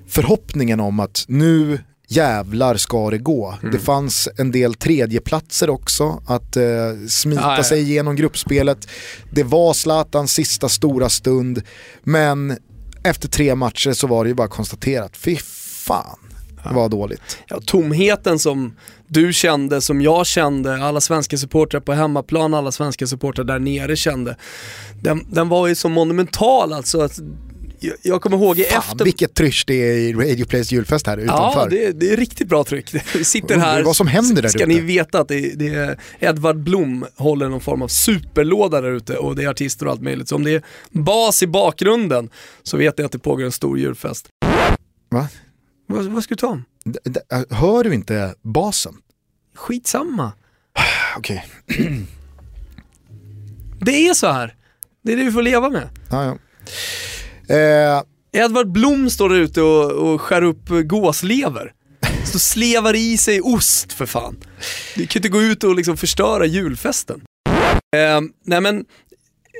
[0.07, 3.57] förhoppningen om att nu jävlar ska det gå.
[3.61, 3.71] Mm.
[3.71, 6.63] Det fanns en del tredjeplatser också att eh,
[7.09, 8.87] smita ah, sig igenom gruppspelet.
[9.31, 11.61] Det var Zlatans sista stora stund,
[12.03, 12.57] men
[13.03, 15.37] efter tre matcher så var det ju bara konstaterat, fy
[15.85, 16.17] fan
[16.73, 17.37] vad dåligt.
[17.47, 18.75] Ja, tomheten som
[19.07, 23.95] du kände, som jag kände, alla svenska supportrar på hemmaplan, alla svenska supportrar där nere
[23.95, 24.35] kände.
[25.01, 27.01] Den, den var ju så monumental alltså.
[27.01, 27.19] Att
[28.01, 29.05] jag, kommer ihåg Fan, efter...
[29.05, 31.59] vilket trysch det är i Radio Plays julfest här utanför.
[31.59, 32.93] Ja, det, det är riktigt bra tryck.
[33.15, 34.67] Vi sitter här, vad som händer där ska ute.
[34.67, 39.17] ni veta att det, det, är Edvard Blom håller någon form av superlåda där ute
[39.17, 40.27] och det är artister och allt möjligt.
[40.29, 42.29] Så om det är bas i bakgrunden
[42.63, 44.27] så vet jag att det pågår en stor julfest.
[45.09, 45.27] Va?
[45.87, 46.63] Vad, vad ska du ta om?
[46.85, 48.93] D- d- hör du inte basen?
[49.55, 50.31] Skitsamma.
[51.17, 51.45] Okej,
[53.79, 54.55] Det är så här.
[55.03, 55.89] Det är det vi får leva med.
[56.09, 56.37] ja, ja.
[57.49, 58.03] Eh,
[58.43, 61.73] Edvard Blom står där ute och, och skär upp gåslever.
[62.25, 64.37] Så slevar i sig ost för fan.
[64.95, 67.21] Du kan ju inte gå ut och liksom förstöra julfesten.
[67.95, 68.85] Eh, nej men,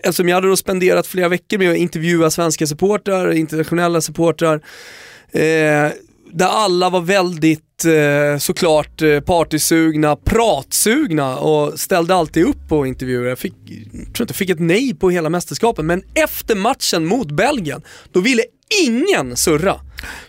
[0.04, 4.56] eftersom jag hade då spenderat flera veckor med att intervjua svenska supportrar, internationella supportrar,
[5.32, 5.92] eh,
[6.32, 13.30] där alla var väldigt Eh, såklart eh, partysugna, pratsugna och ställde alltid upp på intervjuer.
[13.30, 17.32] Jag fick, tror inte jag fick ett nej på hela mästerskapen men efter matchen mot
[17.32, 18.44] Belgien, då ville
[18.84, 19.76] ingen surra.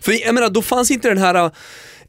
[0.00, 1.50] För jag menar, då fanns inte den här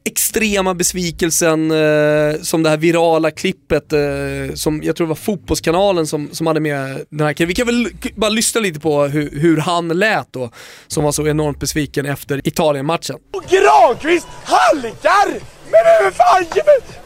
[0.04, 6.06] extrema besvikelsen eh, som det här virala klippet eh, som jag tror det var Fotbollskanalen
[6.06, 9.56] som, som hade med den här Vi kan väl bara lyssna lite på hur, hur
[9.56, 10.50] han lät då,
[10.86, 13.16] som var så enormt besviken efter Italien-matchen.
[13.32, 15.40] Och Granqvist halkar!
[15.72, 16.44] Men vem fan,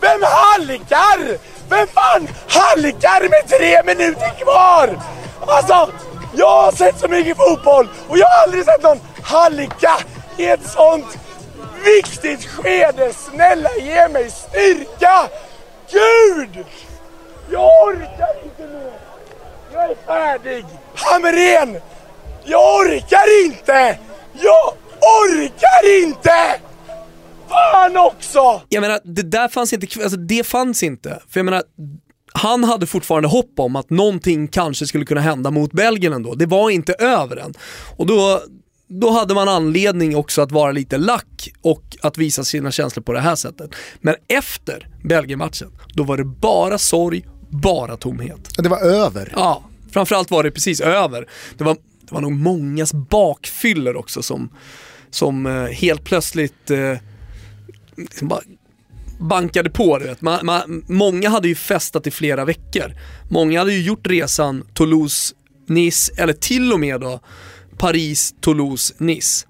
[0.01, 1.39] vem halkar?
[1.69, 5.03] Vem fan halkar med tre minuter kvar?
[5.41, 5.93] Alltså,
[6.37, 9.99] jag har sett så mycket fotboll och jag har aldrig sett någon halka
[10.37, 11.19] i ett sånt
[11.85, 13.13] viktigt skede.
[13.13, 15.29] Snälla ge mig styrka!
[15.91, 16.65] Gud!
[17.51, 18.93] Jag orkar inte mer!
[19.73, 20.65] Jag är färdig!
[20.95, 21.81] Hamrén!
[22.45, 23.99] Jag orkar inte!
[24.33, 26.61] Jag orkar inte!
[27.49, 28.63] Fan också!
[28.69, 31.23] Jag menar, det där fanns inte, alltså det fanns inte.
[31.29, 31.63] För jag menar,
[32.33, 36.35] han hade fortfarande hopp om att någonting kanske skulle kunna hända mot Belgien ändå.
[36.35, 37.55] Det var inte över än.
[37.97, 38.41] Och då,
[39.01, 43.13] då hade man anledning också att vara lite lack och att visa sina känslor på
[43.13, 43.71] det här sättet.
[44.01, 48.51] Men efter Belgien-matchen, då var det bara sorg, bara tomhet.
[48.59, 49.33] det var över.
[49.37, 51.29] Ja, framförallt var det precis över.
[51.59, 54.49] Det var, det var nog mångas bakfyller också som,
[55.11, 56.99] som eh, helt plötsligt eh,
[57.97, 58.41] liksom bara
[59.21, 59.99] bankade på.
[59.99, 60.21] Du vet.
[60.21, 62.93] Man, man, många hade ju festat i flera veckor.
[63.31, 65.35] Många hade ju gjort resan Toulouse,
[65.67, 67.21] Nice eller till och med då
[67.79, 69.47] Paris, Toulouse, Nice.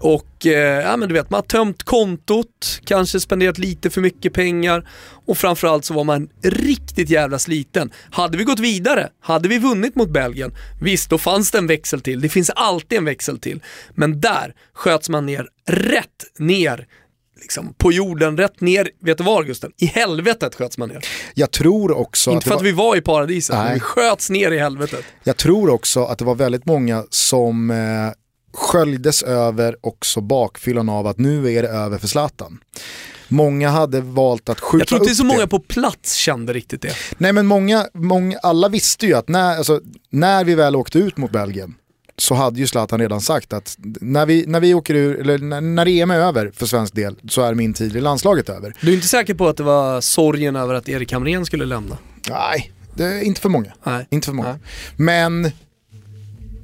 [0.00, 4.32] Och eh, ja, men du vet, man har tömt kontot, kanske spenderat lite för mycket
[4.32, 4.88] pengar
[5.26, 7.90] och framförallt så var man riktigt jävla sliten.
[8.10, 12.00] Hade vi gått vidare, hade vi vunnit mot Belgien, visst då fanns det en växel
[12.00, 13.62] till, det finns alltid en växel till.
[13.94, 16.86] Men där sköts man ner, rätt ner
[17.40, 19.72] liksom, på jorden, rätt ner, vet du var Gusten?
[19.76, 21.04] I helvetet sköts man ner.
[21.34, 23.80] Jag tror också Inte att för det att var, vi var i paradiset, men vi
[23.80, 25.04] sköts ner i helvetet.
[25.24, 27.76] jag tror också att det var väldigt många som eh,
[28.54, 32.58] sköljdes över också bakfyllan av att nu är det över för Zlatan.
[33.28, 36.52] Många hade valt att skjuta Jag tror inte det upp så många på plats kände
[36.52, 36.96] riktigt det.
[37.18, 41.16] Nej men många, många, alla visste ju att när, alltså, när vi väl åkte ut
[41.16, 41.74] mot Belgien
[42.18, 45.60] så hade ju Zlatan redan sagt att när vi, när vi åker ur, eller när,
[45.60, 48.74] när EM är över för svensk del så är min tid i landslaget över.
[48.80, 51.98] Du är inte säker på att det var sorgen över att Erik Hamrén skulle lämna?
[52.28, 52.72] Nej,
[53.22, 53.72] inte för många.
[53.84, 54.06] Nej.
[54.10, 54.48] Inte för många.
[54.48, 54.60] Nej.
[54.96, 55.50] Men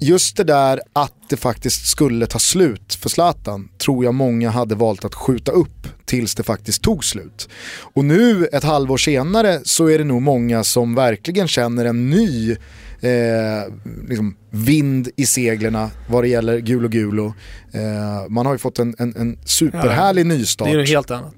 [0.01, 4.75] just det där att det faktiskt skulle ta slut för Zlatan tror jag många hade
[4.75, 7.49] valt att skjuta upp tills det faktiskt tog slut.
[7.95, 12.57] Och nu ett halvår senare så är det nog många som verkligen känner en ny
[13.03, 13.73] eh,
[14.09, 17.35] liksom vind i seglerna vad det gäller Gulo Gulo.
[17.73, 20.69] Eh, man har ju fått en, en, en superhärlig nystart.
[20.69, 21.35] Det är något helt annat.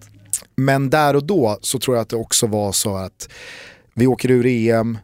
[0.57, 3.29] Men där och då så tror jag att det också var så att
[3.95, 4.99] vi åker ur EM,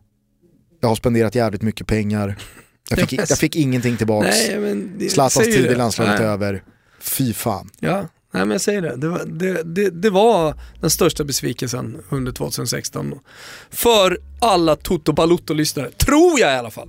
[0.80, 2.36] jag har spenderat jävligt mycket pengar,
[2.90, 4.48] jag fick, jag fick ingenting tillbaks.
[4.48, 6.32] Det, Zlatans tid i landslaget är Nej.
[6.32, 6.62] över.
[7.00, 7.70] Fy fan.
[7.80, 8.96] Ja, nej men jag säger det.
[8.96, 13.14] Det var, det, det, det var den största besvikelsen under 2016.
[13.70, 16.88] För alla Toto Balutto-lyssnare, tror jag i alla fall.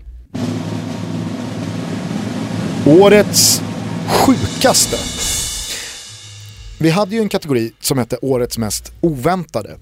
[2.88, 3.62] Årets
[4.08, 4.98] sjukaste.
[6.80, 9.78] Vi hade ju en kategori som hette Årets mest oväntade.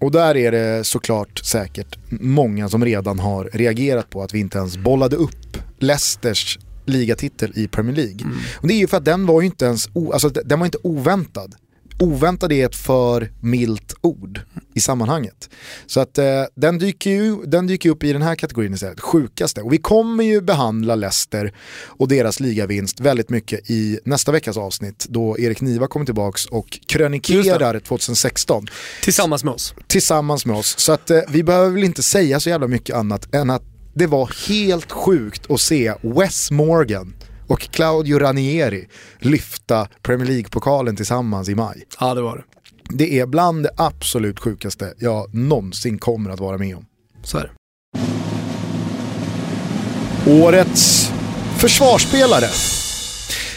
[0.00, 4.58] Och där är det såklart säkert många som redan har reagerat på att vi inte
[4.58, 8.26] ens bollade upp Leicesters ligatitel i Premier League.
[8.56, 10.78] Och det är ju för att den var ju inte ens, alltså den var inte
[10.82, 11.54] oväntad.
[12.00, 14.40] Oväntad är ett för milt ord
[14.74, 15.50] i sammanhanget.
[15.86, 16.24] Så att eh,
[16.54, 19.62] den, dyker ju, den dyker upp i den här kategorin istället, sjukaste.
[19.62, 21.52] Och vi kommer ju behandla Leicester
[21.86, 26.78] och deras ligavinst väldigt mycket i nästa veckas avsnitt då Erik Niva kommer tillbaks och
[26.86, 28.66] krönikerar 2016
[29.02, 29.74] Tillsammans med oss.
[29.86, 30.78] tillsammans med oss.
[30.78, 33.62] Så att eh, vi behöver väl inte säga så jävla mycket annat än att
[33.98, 37.14] det var helt sjukt att se Wes Morgan
[37.46, 38.88] och Claudio Ranieri
[39.18, 41.86] lyfta Premier League-pokalen tillsammans i maj.
[42.00, 42.44] Ja, det var det.
[42.96, 46.86] Det är bland det absolut sjukaste jag någonsin kommer att vara med om.
[47.22, 47.50] Så är det.
[50.42, 51.12] Årets
[51.56, 52.46] försvarsspelare.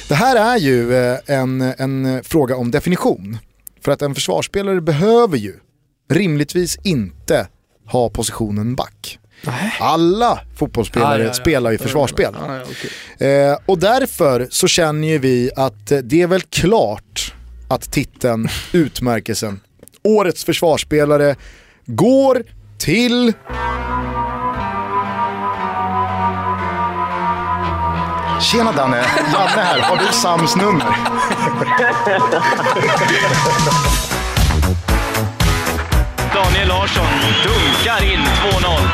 [0.07, 3.37] Det här är ju eh, en, en fråga om definition.
[3.81, 5.53] För att en försvarsspelare behöver ju
[6.09, 7.47] rimligtvis inte
[7.85, 9.19] ha positionen back.
[9.79, 11.33] Alla fotbollsspelare Ah, ja, ja.
[11.33, 12.35] spelar ju försvarsspel.
[12.35, 12.61] Ah, ja,
[13.17, 13.49] okej.
[13.49, 17.33] Eh, och därför så känner ju vi att eh, det är väl klart
[17.67, 19.59] att titeln, utmärkelsen,
[20.03, 21.35] Årets försvarsspelare
[21.85, 22.43] går
[22.77, 23.33] till...
[28.41, 28.97] Tjena Danne,
[29.33, 29.79] Janne här.
[29.79, 30.85] Har du Sams nummer?
[36.61, 37.05] Daniel Larsson
[37.43, 38.91] dunkar in 2-0.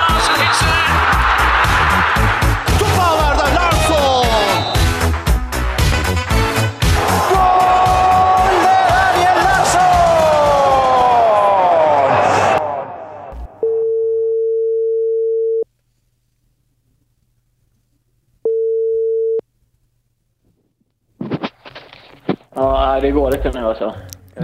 [22.55, 23.95] Ja, det går inte nu alltså.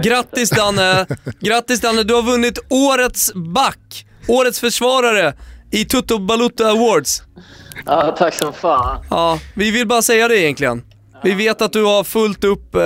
[0.02, 1.06] Grattis Danne!
[1.40, 5.34] Grattis Danne, du har vunnit Årets back, Årets försvarare
[5.70, 7.22] i Tutto Balutta Awards.
[7.86, 9.04] Ja, tack som fan.
[9.10, 10.82] Ja, vi vill bara säga det egentligen.
[11.24, 12.80] Vi vet att du har fullt upp eh,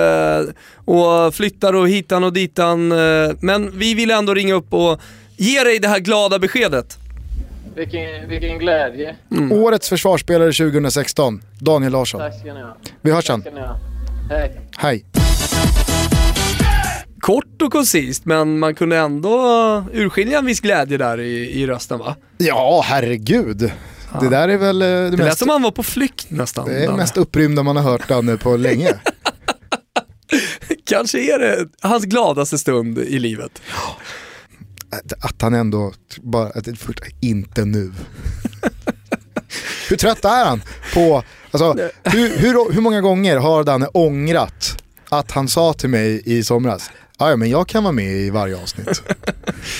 [0.85, 2.97] och flyttar och hitan och ditan, eh,
[3.39, 5.01] men vi vill ändå ringa upp och
[5.37, 6.97] ge dig det här glada beskedet.
[7.75, 9.15] Vilken, vilken glädje.
[9.51, 12.21] Årets försvarsspelare 2016, Daniel Larsson.
[12.21, 12.77] Tack ska ni ha.
[13.01, 13.41] Vi hörs sen.
[13.41, 13.79] Tack ska ni ha.
[14.29, 14.61] Hej.
[14.77, 15.05] Hej.
[17.21, 19.39] Kort och koncist, men man kunde ändå
[19.93, 22.15] urskilja en viss glädje där i, i rösten va?
[22.37, 23.71] Ja, herregud.
[24.21, 26.67] Det där är väl eh, det, Det lät mest, som han var på flykt nästan.
[26.67, 26.97] det är Danne.
[26.97, 28.93] mest upprymda man har hört Danne på länge.
[30.85, 33.61] Kanske är det hans gladaste stund i livet.
[34.91, 37.91] Att- Att han ändå bara, att det först, inte nu.
[39.89, 40.61] hur trött är han
[40.93, 46.21] på, alltså, hur, hur, hur många gånger har Danne ångrat att han sa till mig
[46.25, 49.03] i somras, "Ja, men jag kan vara med i varje avsnitt.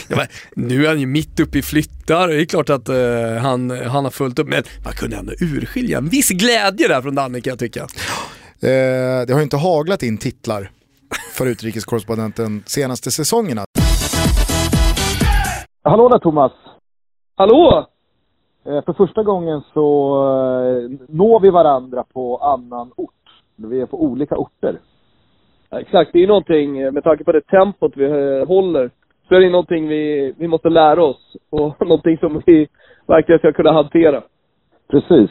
[0.10, 0.28] Ja, men,
[0.68, 2.96] nu är han ju mitt uppe i flyttar, det är klart att eh,
[3.42, 7.16] han, han har fullt upp, men man kunde ändå urskilja en viss glädje där från
[7.16, 7.80] Danne kan jag tycka.
[8.62, 10.72] Eh, det har ju inte haglat in titlar
[11.34, 13.64] för utrikeskorrespondenten senaste säsongerna.
[15.84, 16.52] Hallå där Thomas!
[17.36, 17.88] Hallå!
[18.66, 23.14] Eh, För första gången så eh, når vi varandra på annan ort.
[23.56, 24.80] Vi är på olika orter.
[25.72, 28.90] Exakt, det är någonting, eh, med tanke på det tempot vi eh, håller,
[29.28, 32.68] så är det någonting vi, vi måste lära oss och någonting som vi
[33.08, 34.22] verkligen ska kunna hantera.
[34.90, 35.30] Precis.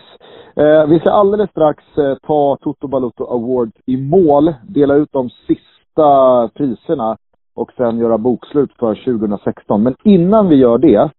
[0.57, 5.31] Eh, vi ska alldeles strax eh, ta Toto Balotto Awards i mål, dela ut de
[5.31, 7.17] sista priserna
[7.55, 9.83] och sen göra bokslut för 2016.
[9.83, 11.11] Men innan vi gör det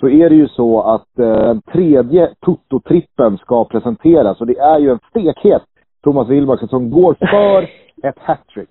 [0.00, 4.78] så är det ju så att eh, den tredje Toto-trippen ska presenteras och det är
[4.78, 5.62] ju en stekhet
[6.02, 7.68] Thomas Wilbacher som går för
[8.02, 8.70] ett hattrick.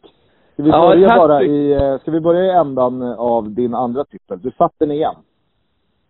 [0.53, 1.51] Ska vi, Ja, börja bara hattrick.
[1.51, 4.39] i, eh, ska vi börja i ändan av din andra trippel?
[4.41, 5.15] Du satte den igen.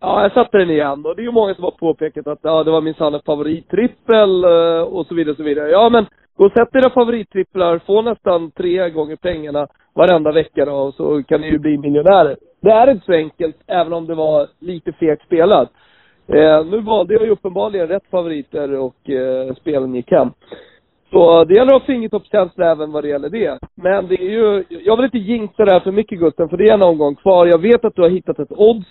[0.00, 2.64] Ja, jag satte den igen och det är ju många som har påpekat att ja,
[2.64, 5.70] det var minsann en favorittrippel eh, och så vidare och så vidare.
[5.70, 6.06] Ja, men
[6.36, 11.22] gå och sätt era favorittripplar, få nästan tre gånger pengarna varenda vecka då, och så
[11.22, 12.36] kan ni ju bli miljonärer.
[12.60, 15.70] Det är inte så enkelt, även om det var lite fegt spelat.
[16.26, 20.30] Eh, nu valde jag ju uppenbarligen rätt favoriter och eh, spelen gick hem.
[21.10, 23.58] Så det gäller att ha fingertoppskänsla även vad det gäller det.
[23.74, 26.64] Men det är ju, jag vill inte jinxa det här för mycket Gusten, för det
[26.64, 27.46] är en omgång kvar.
[27.46, 28.86] Jag vet att du har hittat ett odds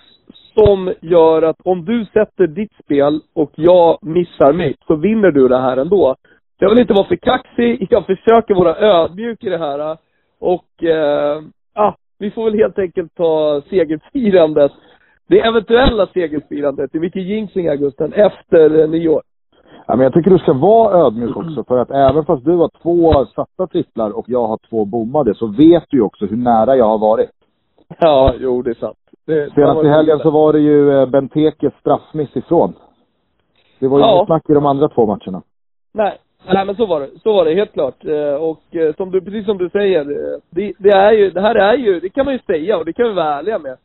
[0.54, 5.48] som gör att om du sätter ditt spel och jag missar mitt, så vinner du
[5.48, 6.16] det här ändå.
[6.60, 9.98] Jag vill inte vara för kaxig, jag försöker vara ödmjuk i det här.
[10.40, 11.42] Och, eh,
[11.74, 14.72] ah, vi får väl helt enkelt ta segerfirandet,
[15.30, 19.22] det eventuella segerfirandet, det är mycket jinxing här Gusten, efter nyår.
[19.88, 22.70] Ja, men jag tycker du ska vara ödmjuk också för att även fast du har
[22.82, 26.76] två satta tripplar och jag har två bommade så vet du ju också hur nära
[26.76, 27.30] jag har varit.
[28.00, 28.98] Ja, jo det är sant.
[29.26, 32.74] Det, Senast i helgen så var det ju eh, Bentekes straffmiss ifrån.
[33.80, 34.16] Det var ju Ja.
[34.16, 35.42] inget snack i de andra två matcherna.
[35.94, 36.18] Nej,
[36.54, 37.10] nej men så var det.
[37.24, 38.06] Så var det, helt klart.
[38.06, 40.06] Eh, Och eh, som du, precis som du säger,
[40.50, 42.94] det, det är ju, det här är ju, det kan man ju säga och det
[42.94, 43.78] kan vi vara ärliga med.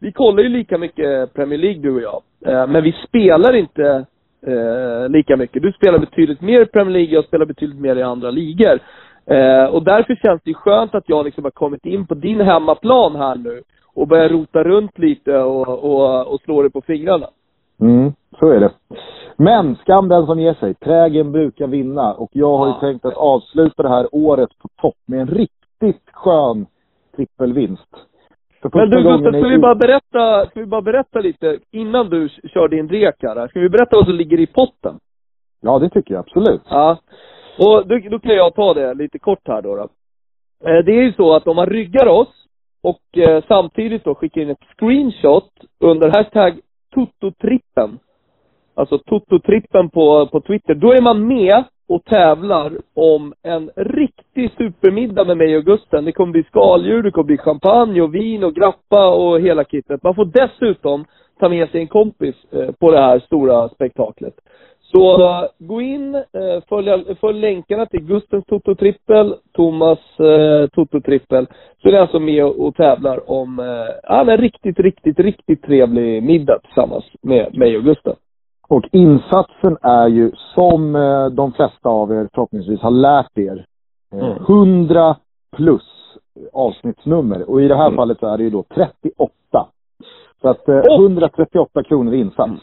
[0.00, 2.22] Vi kollar ju lika mycket Premier League du och jag.
[2.68, 4.06] Men vi spelar inte
[4.46, 5.62] eh, lika mycket.
[5.62, 8.78] Du spelar betydligt mer i Premier League, jag spelar betydligt mer i andra ligor.
[9.26, 13.16] Eh, och därför känns det skönt att jag liksom har kommit in på din hemmaplan
[13.16, 13.62] här nu
[13.94, 17.26] och börjar rota runt lite och, och, och slå dig på fingrarna.
[17.80, 18.70] Mm, så är det.
[19.36, 20.74] Men skam den som ger sig.
[20.74, 22.80] Trägen brukar vinna och jag har ju Ja.
[22.80, 26.66] tänkt att avsluta det här året på topp med en riktigt skön
[27.16, 27.96] trippelvinst.
[28.62, 32.68] Men du Gustav, ska vi bara berätta, ska vi bara berätta lite innan du kör
[32.68, 33.48] din rek här?
[33.48, 34.98] Ska vi berätta vad som ligger i potten?
[35.60, 36.62] Ja, det tycker jag absolut.
[36.68, 36.98] Ja.
[37.58, 39.76] Och då, då kan jag ta det lite kort här då.
[39.76, 39.88] då.
[40.70, 42.28] Eh, Det är ju så att om man ryggar oss
[42.82, 45.50] och eh, samtidigt då skickar in ett screenshot
[45.80, 46.60] under hashtag
[46.94, 47.98] Toto-trippen.
[48.74, 50.74] Alltså Toto-trippen på, på Twitter.
[50.74, 56.04] Då är man med och tävlar om en riktig supermiddag med mig och Gusten.
[56.04, 60.02] Det kommer bli skaldjur, det kommer bli champagne och vin och grappa och hela kittet.
[60.02, 61.04] Man får dessutom
[61.40, 64.34] ta med sig en kompis eh, på det här stora spektaklet.
[64.92, 71.46] Så eh, gå in, eh, följ, följ länkarna till Gustens Toto-trippel, Thomas eh, Toto-trippel.
[71.82, 76.58] Så är ni alltså med och, tävlar om eh, en riktigt, riktigt, riktigt trevlig middag
[76.58, 78.16] tillsammans med mig och Gusten.
[78.68, 83.66] Och insatsen är ju, som eh, de flesta av er förhoppningsvis har lärt er,
[84.12, 84.36] eh, Mm.
[84.46, 85.16] 100
[85.56, 85.82] plus
[86.52, 87.50] avsnittsnummer.
[87.50, 87.96] Och i det här Mm.
[87.96, 89.66] fallet så är det ju då 38.
[90.40, 92.48] Så att eh, Och- 138 kronor i insats.
[92.48, 92.58] Mm.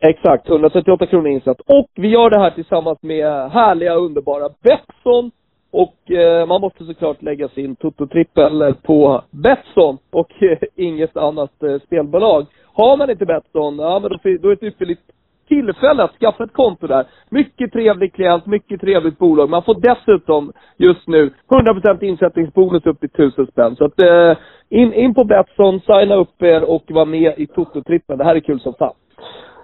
[0.00, 1.60] Exakt, 138 kronor insatt.
[1.60, 5.30] Och vi gör det här tillsammans med härliga, underbara Betsson.
[5.70, 11.78] Och eh, man måste såklart lägga sin Toto-trippel på Betsson och eh, inget annat eh,
[11.86, 12.46] spelbolag.
[12.72, 15.02] Har man inte Betsson, ja men då, då är det ett ypperligt
[15.48, 17.06] tillfälle att skaffa ett konto där.
[17.30, 19.50] Mycket trevlig klient, mycket trevligt bolag.
[19.50, 23.76] Man får dessutom just nu 100% insättningsbonus upp till 1000 spänn.
[23.76, 24.36] Så att eh,
[24.68, 28.18] in, in på Betsson, signa upp er och var med i Toto-trippen.
[28.18, 28.94] Det här är kul som fan.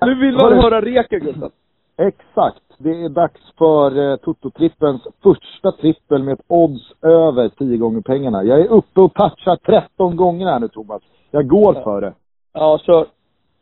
[0.07, 1.51] Nu vill man höra reken Gustav.
[1.99, 2.62] Exakt.
[2.78, 8.45] Det är dags för eh, Toto-trippens första trippel med ett odds över 10 gånger pengarna.
[8.45, 11.03] Jag är uppe och touchar 13 gånger här nu Thomas.
[11.30, 12.12] Jag går för det.
[12.53, 13.07] Ja, kör.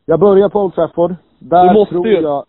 [0.05, 1.15] Jag börjar på Old Trafford.
[1.39, 2.45] Där tror jag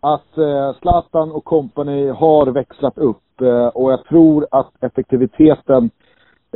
[0.00, 5.90] att eh, Zlatan och company har växlat upp eh, och jag tror att effektiviteten,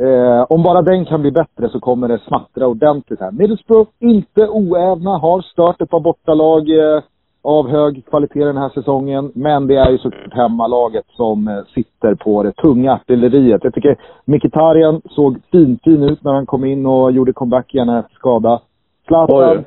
[0.01, 3.31] eh, om bara den kan bli bättre så kommer det smattra ordentligt här.
[3.31, 7.03] Middlesbrough, inte oävna, har stört ett par bortalag eh,
[7.41, 9.31] av hög kvalitet den här säsongen.
[9.35, 13.63] Men det är ju såklart hemmalaget som eh, sitter på det tunga artilleriet.
[13.63, 17.89] Jag tycker Mkhitaryan såg fin, fin ut när han kom in och gjorde comeback igen
[17.89, 18.61] efter skada.
[19.07, 19.65] Zlatan.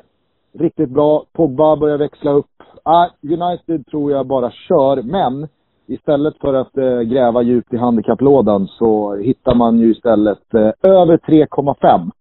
[0.53, 1.23] Riktigt bra.
[1.33, 2.45] Pogba börjar växla upp.
[2.83, 5.47] Ah, United tror jag bara kör, men
[5.87, 11.17] istället för att eh, gräva djupt i handikapplådan så hittar man ju istället eh, över
[11.17, 12.11] 3,5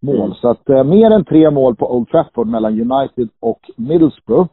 [0.00, 0.16] mål.
[0.16, 0.34] Mm.
[0.34, 4.48] Så att eh, mer än tre mål på Old Trafford mellan United och Middlesbrough.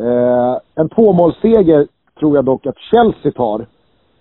[0.00, 1.86] Eh, en tvåmålsseger
[2.20, 3.66] tror jag dock att Chelsea tar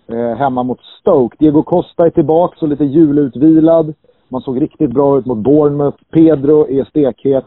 [0.07, 1.35] eh, hemma mot Stoke.
[1.39, 3.93] Diego Costa är tillbaka och lite julutvilad.
[4.29, 5.97] Man såg riktigt bra ut mot Bournemouth.
[6.11, 7.45] Pedro är stekhet.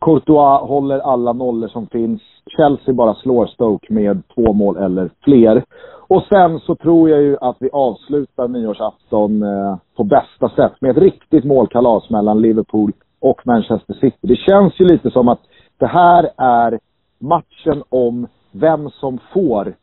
[0.00, 2.22] Courtois håller alla nollor som finns.
[2.56, 5.64] Chelsea bara slår Stoke med två mål eller fler.
[6.08, 10.90] Och sen så tror jag ju att vi avslutar nyårsafton eh, på bästa sätt med
[10.90, 14.18] ett riktigt målkalas mellan Liverpool och Manchester City.
[14.20, 15.40] Det känns ju lite som att
[15.78, 16.78] det här är
[17.18, 19.74] matchen om vem som får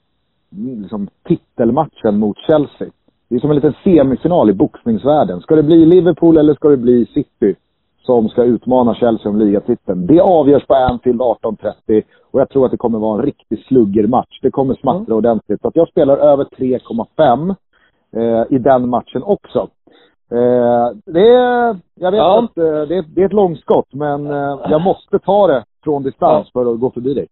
[0.58, 2.88] mm, liksom, titelmatchen mot Chelsea.
[3.30, 5.42] Det är som en liten semifinal i boxningsvärlden.
[5.42, 7.56] Ska det bli Liverpool eller ska det bli City
[8.02, 10.08] som ska utmana Chelsea om ligatiteln?
[10.08, 14.40] Det avgörs på Anfield 18.30 och jag tror att det kommer vara en riktig sluggermatch.
[14.42, 15.62] Det kommer smattra ordentligt.
[15.62, 17.56] Så att jag spelar över 3,5
[18.16, 19.60] eh, i den matchen också.
[20.32, 22.44] Eh, det är, jag vet Ja.
[22.44, 26.04] att eh, det, är, det är ett långskott, men eh, jag måste ta det från
[26.04, 27.28] distans för att gå förbi dig.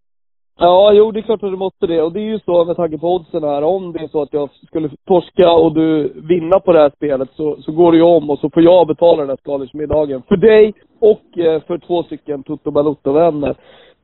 [0.62, 2.02] Ja, jo det är klart att du måste det.
[2.02, 3.62] Och det är ju så med tanke på oddsen här.
[3.62, 7.30] Om det är så att jag skulle torska och du vinna på det här spelet
[7.36, 10.38] så, så går det ju om och så får jag betala den här skaldjursmiddagen För
[10.38, 13.56] dig och eh, för två stycken Toto Balotto-vänner.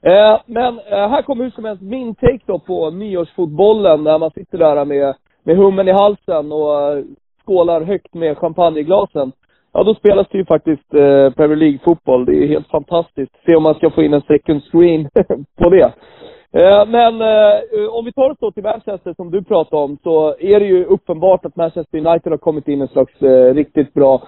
[0.01, 4.31] Eh, men eh, här kommer hur som helst min take då på nyårsfotbollen när man
[4.31, 7.03] sitter där med, med hummen i halsen och eh,
[7.45, 9.31] skålar högt med champagneglasen.
[9.73, 12.25] Ja, då spelas det ju faktiskt eh, Premier League-fotboll.
[12.25, 13.31] Det är helt fantastiskt.
[13.45, 15.09] Se om man ska få in en second screen
[15.57, 15.93] på det.
[16.59, 20.35] Eh, men eh, om vi tar oss då till Manchester som du pratade om så
[20.39, 23.93] är det ju uppenbart att Manchester United har kommit in i en slags eh, riktigt
[23.93, 24.23] bra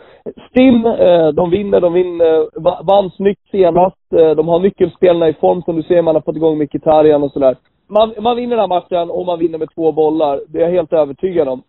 [0.49, 0.85] stim.
[0.85, 4.13] Eh, de vinner, de vinner, vann snyggt senast.
[4.13, 7.31] Eh, de har nyckelspelarna i form som du ser, man har fått igång Mkhitaryan och
[7.31, 7.55] sådär.
[7.89, 10.41] Man, man vinner den här matchen och man vinner med två bollar.
[10.47, 11.61] Det är jag helt övertygad om.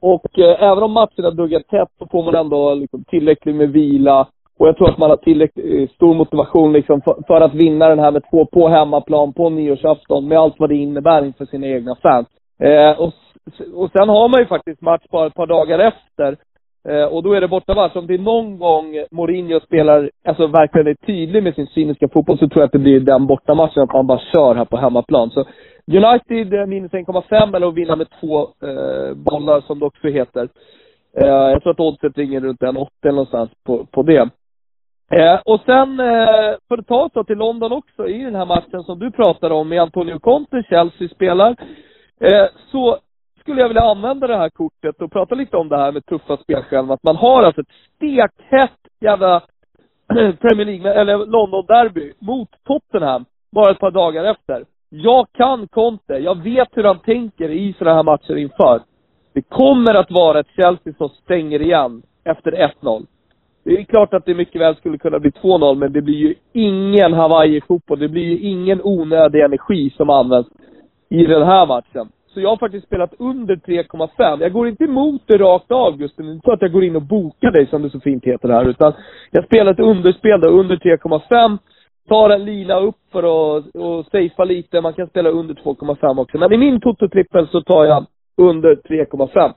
[0.00, 4.28] Och eh, även om matcherna duggar tätt så får man ändå liksom, tillräckligt med vila.
[4.62, 7.88] Och jag tror att man har tillräckligt eh, stor motivation liksom, för, för att vinna
[7.88, 11.66] den här med två på hemmaplan på nyårsafton med allt vad det innebär inför sina
[11.66, 12.26] egna fans.
[12.60, 13.12] Eh, och,
[13.74, 16.36] och sen har man ju faktiskt match bara ett par dagar efter.
[16.88, 17.96] Eh, och då är det bortamatch.
[17.96, 22.38] Om det är någon gång Mourinho spelar, alltså verkligen är tydlig med sin cyniska fotboll
[22.38, 25.30] så tror jag att det blir den bortamatchen, att man bara kör här på hemmaplan.
[25.30, 25.44] Så
[25.86, 30.48] United eh, minus 1,5 eller att vinna med två eh, bollar som det också heter.
[31.16, 34.30] Eh, jag tror att oddset ringer runt en 80 någonstans på, på det.
[35.12, 38.46] Eh, och sen, eh, för att ta oss då till London också, i den här
[38.46, 41.56] matchen som du pratade om med Antonio Conte, Chelsea spelar,
[42.20, 42.98] eh, så
[43.40, 46.36] skulle jag vilja använda det här kortet och prata lite om det här med tuffa
[46.36, 47.02] spelschemat.
[47.02, 49.40] Man har alltså ett stekhett jävla
[50.40, 54.64] Premier League, eller London-derby mot Tottenham bara ett par dagar efter.
[54.88, 56.14] Jag kan Conte.
[56.14, 58.80] Jag vet hur han tänker i sådana här matcher inför.
[59.34, 62.52] Det kommer att vara ett Chelsea som stänger igen efter
[62.82, 63.06] 1-0.
[63.64, 66.34] Det är klart att det mycket väl skulle kunna bli 2-0, men det blir ju
[66.52, 67.98] ingen Hawaii-fotboll.
[67.98, 70.48] Det blir ju ingen onödig energi som används
[71.08, 72.08] i den här matchen.
[72.34, 74.40] Så jag har faktiskt spelat under 3,5.
[74.40, 76.26] Jag går inte emot det rakt av, Gusten.
[76.26, 78.24] Det är inte så att jag går in och bokar dig, som det så fint
[78.24, 78.68] heter här.
[78.68, 78.92] Utan
[79.30, 81.58] jag spelar ett underspel då, under 3,5.
[82.08, 84.80] Tar en lina upp för att och safea lite.
[84.80, 86.38] Man kan spela under 2,5 också.
[86.38, 87.08] Men i min toto
[87.50, 88.06] så tar jag
[88.36, 89.52] under 3,5.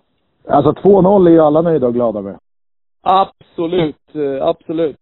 [0.48, 2.38] Alltså 2-0 är ju alla nöjda och glada med.
[3.08, 4.98] Absolut, eh, absolut.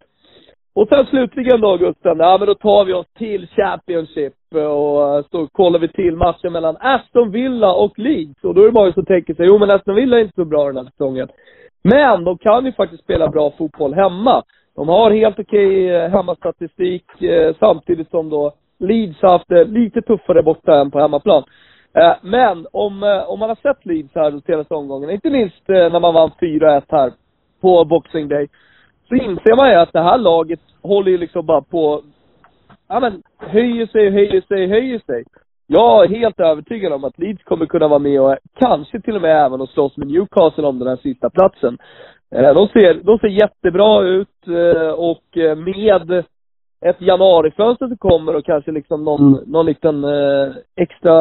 [0.75, 5.17] Och sen slutligen då Gusten, ja men då tar vi oss till Championship eh, och
[5.17, 8.43] eh, så kollar vi till matchen mellan Aston Villa och Leeds.
[8.43, 10.45] Och då är det många som tänker sig, jo men Aston Villa är inte så
[10.45, 11.27] bra den här säsongen.
[11.83, 14.43] Men de kan ju faktiskt spela bra fotboll hemma.
[14.75, 17.05] De har helt okej hemmastatistik
[17.59, 21.43] samtidigt som då Leeds har haft det lite tuffare borta än på hemmaplan.
[22.21, 26.13] Men om, om man har sett Leeds här de senaste omgångarna, inte minst när man
[26.13, 27.11] vann 4-1 här
[27.63, 28.47] på Boxing Day,
[29.09, 32.01] så inser man ju att det här laget håller ju liksom bara på,
[32.87, 35.23] ja men, höjer sig, höjer sig, höjer sig.
[35.67, 39.21] Jag är helt övertygad om att Leeds kommer kunna vara med och kanske till och
[39.21, 41.77] med även att slåss med Newcastle om den här sista platsen.
[42.35, 46.23] Eh, de ser, de ser jättebra ut eh, och eh, med
[46.83, 51.15] ett januarifönster som kommer och kanske liksom någon, någon liten eh, extra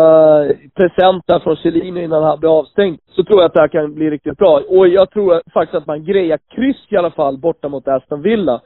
[0.75, 3.95] present där från Chiellini innan han blir avstängd, så tror jag att det här kan
[3.95, 4.61] bli riktigt bra.
[4.69, 8.61] Och jag tror faktiskt att man grejar kryss i alla fall borta mot Aston Villa.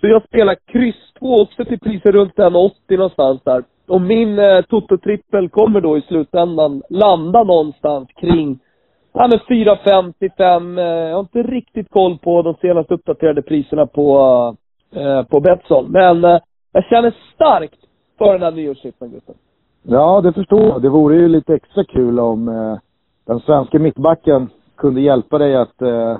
[0.00, 3.64] Så jag spelar kryss 2 också till priser runt 1,80 någonstans där.
[3.88, 8.58] Och min eh, Toto-trippel kommer då i slutändan landa någonstans kring
[9.18, 10.78] Ja men 4,55.
[10.78, 14.56] Eh, jag har inte riktigt koll på de senaste uppdaterade priserna på,
[14.92, 15.86] eh, på Betsson.
[15.90, 16.38] Men eh,
[16.72, 17.80] jag känner starkt
[18.18, 19.34] för den här nyårstrippen, Gustav.
[19.82, 20.82] Ja, det förstår jag.
[20.82, 22.78] Det vore ju lite extra kul om eh,
[23.26, 26.18] den svenska mittbacken kunde hjälpa dig att eh,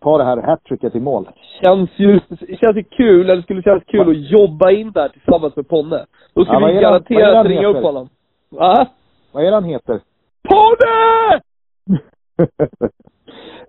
[0.00, 1.28] ta det här hattricket i mål.
[1.62, 2.20] Känns ju,
[2.60, 6.04] känns ju kul, eller det skulle kännas kul att jobba in där tillsammans med Ponne.
[6.34, 8.08] Då skulle Ja, vi garanterat ringa upp honom.
[8.50, 8.86] Va?
[9.32, 10.00] Vad är han heter?
[10.48, 11.40] Ponne!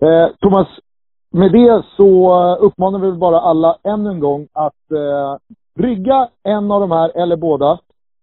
[0.00, 0.68] eh, Thomas,
[1.36, 5.36] med det så eh, uppmanar vi bara alla ännu en gång att eh,
[5.78, 7.78] brygga en av de här eller båda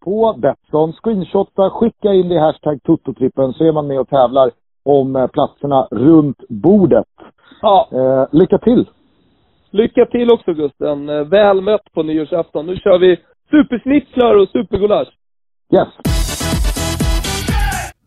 [0.05, 0.93] på Betsson.
[0.93, 4.51] Screenshotta, skicka in det i hashtag Toto-trippen så är man med och tävlar
[4.85, 7.05] om eh, platserna runt bordet.
[7.61, 8.85] Ja, Eh, lycka till!
[9.71, 11.09] lycka till också Gusten.
[11.09, 12.65] Eh, Väl mött på nyårsafton.
[12.65, 13.17] Nu kör vi
[13.51, 15.07] supersnitslar och supergulasch.
[15.75, 15.87] Yes!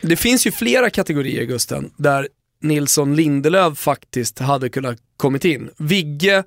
[0.02, 2.26] Det finns ju flera kategorier Gusten, där
[2.62, 5.70] Nilsson Lindelöf faktiskt hade kunnat kommit in.
[5.78, 6.44] Vigge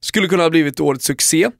[0.00, 1.50] skulle kunna ha blivit årets succé.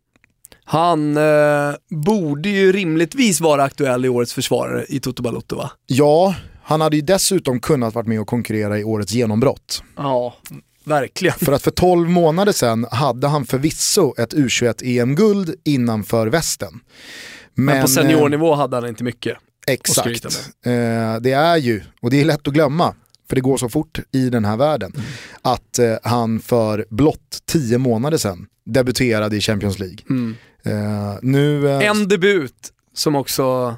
[0.65, 5.71] Han eh, borde ju rimligtvis vara aktuell i årets försvarare i Toto Balotto va?
[5.87, 9.83] Ja, han hade ju dessutom kunnat varit med och konkurrera i årets genombrott.
[9.97, 10.35] Ja,
[10.85, 11.39] verkligen.
[11.39, 16.81] För att för 12 månader sedan hade han förvisso ett U21-EM-guld innanför västen.
[17.55, 19.37] Men, på eh, seniornivå hade han inte mycket.
[19.67, 20.25] Exakt.
[20.65, 20.73] Eh,
[21.21, 22.95] det är ju, och det är lätt att glömma,
[23.29, 25.07] för det går så fort i den här världen, Mm.
[25.43, 29.99] att eh, han för blott 10 månader sedan debuterade i Champions League.
[30.65, 33.77] Eh, nu, eh, En debut som också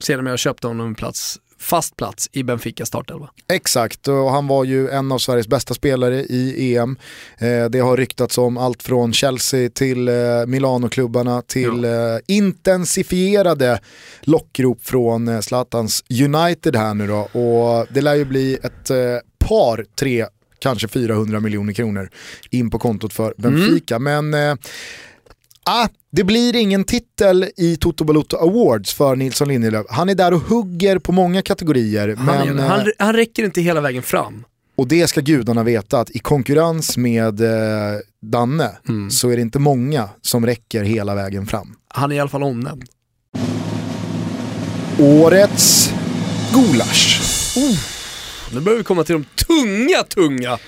[0.00, 3.30] sedermera köpte honom en plats, fast plats i Benfica startelva.
[3.48, 6.96] Exakt, och han var ju en av Sveriges bästa spelare i EM.
[7.38, 10.14] Eh, det har ryktats om allt från Chelsea till eh,
[10.46, 11.90] Milano-klubbarna till eh,
[12.26, 13.80] intensifierade
[14.20, 17.18] lockrop från eh, Zlatans United här nu då.
[17.40, 18.96] Och det lär ju bli ett eh,
[19.38, 20.26] par, tre,
[20.58, 22.10] kanske 400 miljoner kronor
[22.50, 23.98] in på kontot för Benfica.
[23.98, 24.54] Men eh,
[25.64, 29.86] Ah, det blir ingen titel i Toto Balotto Awards för Nilsson Lindelöf.
[29.90, 32.16] Han är där och hugger på många kategorier.
[32.16, 34.44] Han, men, är- han, eh, han räcker inte hela vägen fram.
[34.76, 39.10] och det ska gudarna veta att i konkurrens med eh, Danne Mm.
[39.10, 41.74] så är det inte många som räcker hela vägen fram.
[41.88, 42.84] Han är i alla fall omnämnd.
[44.98, 45.90] Årets
[46.54, 47.20] gulasch.
[48.52, 50.58] Nu börjar vi komma till de tunga, tunga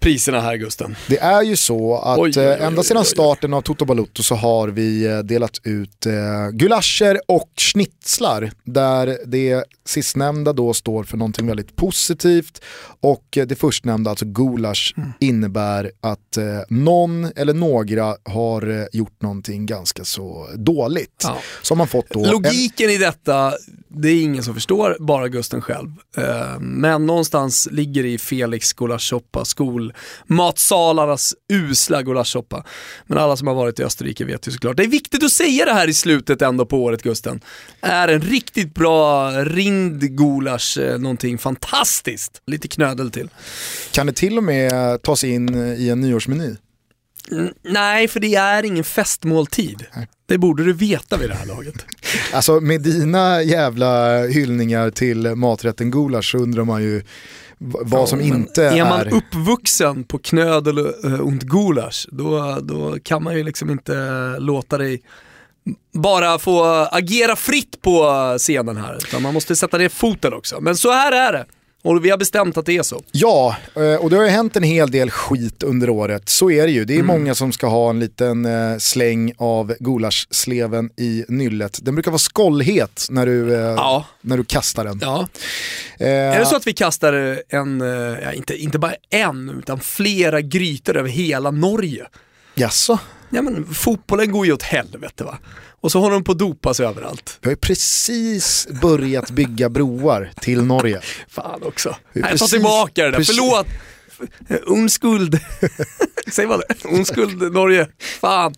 [0.00, 0.96] priserna här Gusten.
[1.08, 3.06] Det är ju så att Oj, oj, oj, eh, ända oj, sedan oj, oj.
[3.06, 6.12] starten av Toto Balotto så har vi eh, delat ut eh,
[6.52, 12.60] gulascher och schnitzlar där det sistnämnda då står för någonting väldigt positivt
[13.00, 15.12] och det förstnämnda, alltså gulasch, Mm.
[15.20, 16.38] innebär att
[16.68, 21.20] någon eller några har gjort någonting ganska så dåligt.
[21.22, 21.38] Ja.
[21.68, 23.52] Har man fått då en, Logiken i detta
[23.92, 25.88] det är ingen som förstår, bara Gusten själv.
[26.16, 32.64] Eh, men någonstans ligger det i Felix gulaschsoppa, skolmatsalarnas usla gulaschsoppa.
[33.06, 34.76] Men alla som har varit i Österrike vet ju såklart.
[34.76, 37.40] Det är viktigt att säga det här i slutet ändå på året Gusten.
[37.80, 42.42] Är en riktigt bra rindgulasch eh, någonting fantastiskt.
[42.46, 43.28] Lite knödel till.
[43.92, 46.56] Kan det till och med tas in i en nyårsmeny?
[47.62, 49.86] Nej, för det är ingen festmåltid.
[50.26, 51.74] Det borde du veta vid det här laget.
[52.32, 57.02] Alltså med dina jävla hyllningar till maträtten gulasch så undrar man ju
[57.58, 59.14] vad som Men inte är man är...
[59.14, 63.94] uppvuxen på knödel uh, und gulasch, då, då kan man ju liksom inte
[64.38, 65.02] låta dig
[65.92, 68.04] bara få agera fritt på
[68.38, 68.96] scenen här.
[68.96, 70.60] Utan man måste sätta ner foten också.
[70.60, 71.44] Men så här är det.
[71.82, 73.02] Och vi har bestämt att det är så.
[73.12, 76.28] Ja, eh, och det har ju hänt en hel del skit under året.
[76.28, 76.84] Så är det ju.
[76.84, 77.06] Det är Mm.
[77.06, 81.78] många som ska ha en liten eh, släng av gulaschsleven i nyllet.
[81.82, 84.04] Den brukar vara skållhet när du, eh, Ja.
[84.20, 84.98] när du kastar den.
[85.02, 85.28] Ja.
[85.98, 87.80] Eh, Är det så att vi kastar en,
[88.22, 92.06] ja, inte, inte bara en, utan flera grytor över hela Norge?
[92.54, 92.98] Jaså?
[93.30, 95.38] Ja men fotbollen går ju åt helvete va.
[95.80, 97.38] Och så håller de på att dopas överallt.
[97.40, 101.00] Vi har ju precis börjat bygga broar till Norge.
[101.28, 101.96] Fan också.
[102.12, 103.66] Vi- Nej, ta precis- tillbaka det där, precis- förlåt.
[104.66, 105.38] Unskuld.
[106.32, 107.88] Säg vad det Unskuld Norge.
[108.20, 108.54] Fan.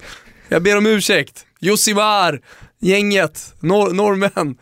[0.48, 1.46] Jag ber om ursäkt.
[1.60, 2.40] Josimar,
[2.80, 4.56] gänget, nor norrmän.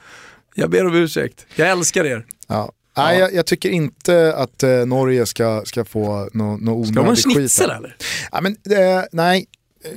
[0.54, 1.46] Jag ber om ursäkt.
[1.54, 2.26] Jag älskar er.
[2.48, 2.72] Ja.
[2.96, 7.04] Nej, jag, jag tycker inte att eh, Norge ska, ska få någon no Ska man
[7.04, 7.34] onödig skit.
[7.36, 7.76] schnitzel här.
[7.76, 7.96] eller?
[8.32, 9.46] Ja, men, eh, nej,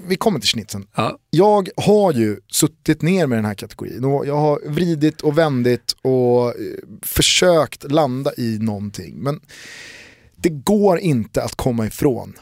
[0.07, 0.87] vi kommer till schnitzeln.
[0.95, 1.17] Ja.
[1.29, 5.95] Jag har ju suttit ner med den här kategorin och jag har vridit och vändit
[6.01, 6.53] och eh,
[7.01, 9.15] försökt landa i någonting.
[9.15, 9.41] Men
[10.35, 12.33] det går inte att komma ifrån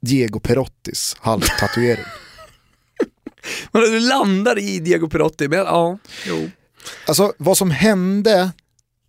[0.00, 2.04] Diego Perottis halstatuering.
[3.72, 6.50] Men du landar i Diego Perotti, men ja, jo.
[7.06, 8.50] Alltså vad som hände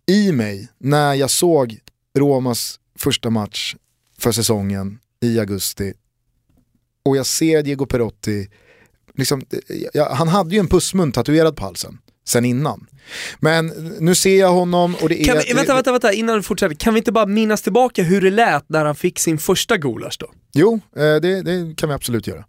[0.06, 1.78] i mig när jag såg
[2.18, 3.76] Romas första match
[4.18, 5.94] för säsongen i augusti
[7.04, 8.48] och jag ser Diego Perotti,
[9.14, 9.42] liksom,
[9.92, 12.86] ja, han hade ju en pussmun tatuerad på halsen sen innan.
[13.40, 13.66] Men
[14.00, 15.24] nu ser jag honom och det är...
[15.24, 16.74] Kan vi, vänta, vänta, vänta, innan du fortsätter.
[16.74, 20.16] Kan vi inte bara minnas tillbaka hur det lät när han fick sin första gulasch
[20.20, 20.26] då?
[20.52, 22.44] Jo, eh, det, det kan vi absolut göra.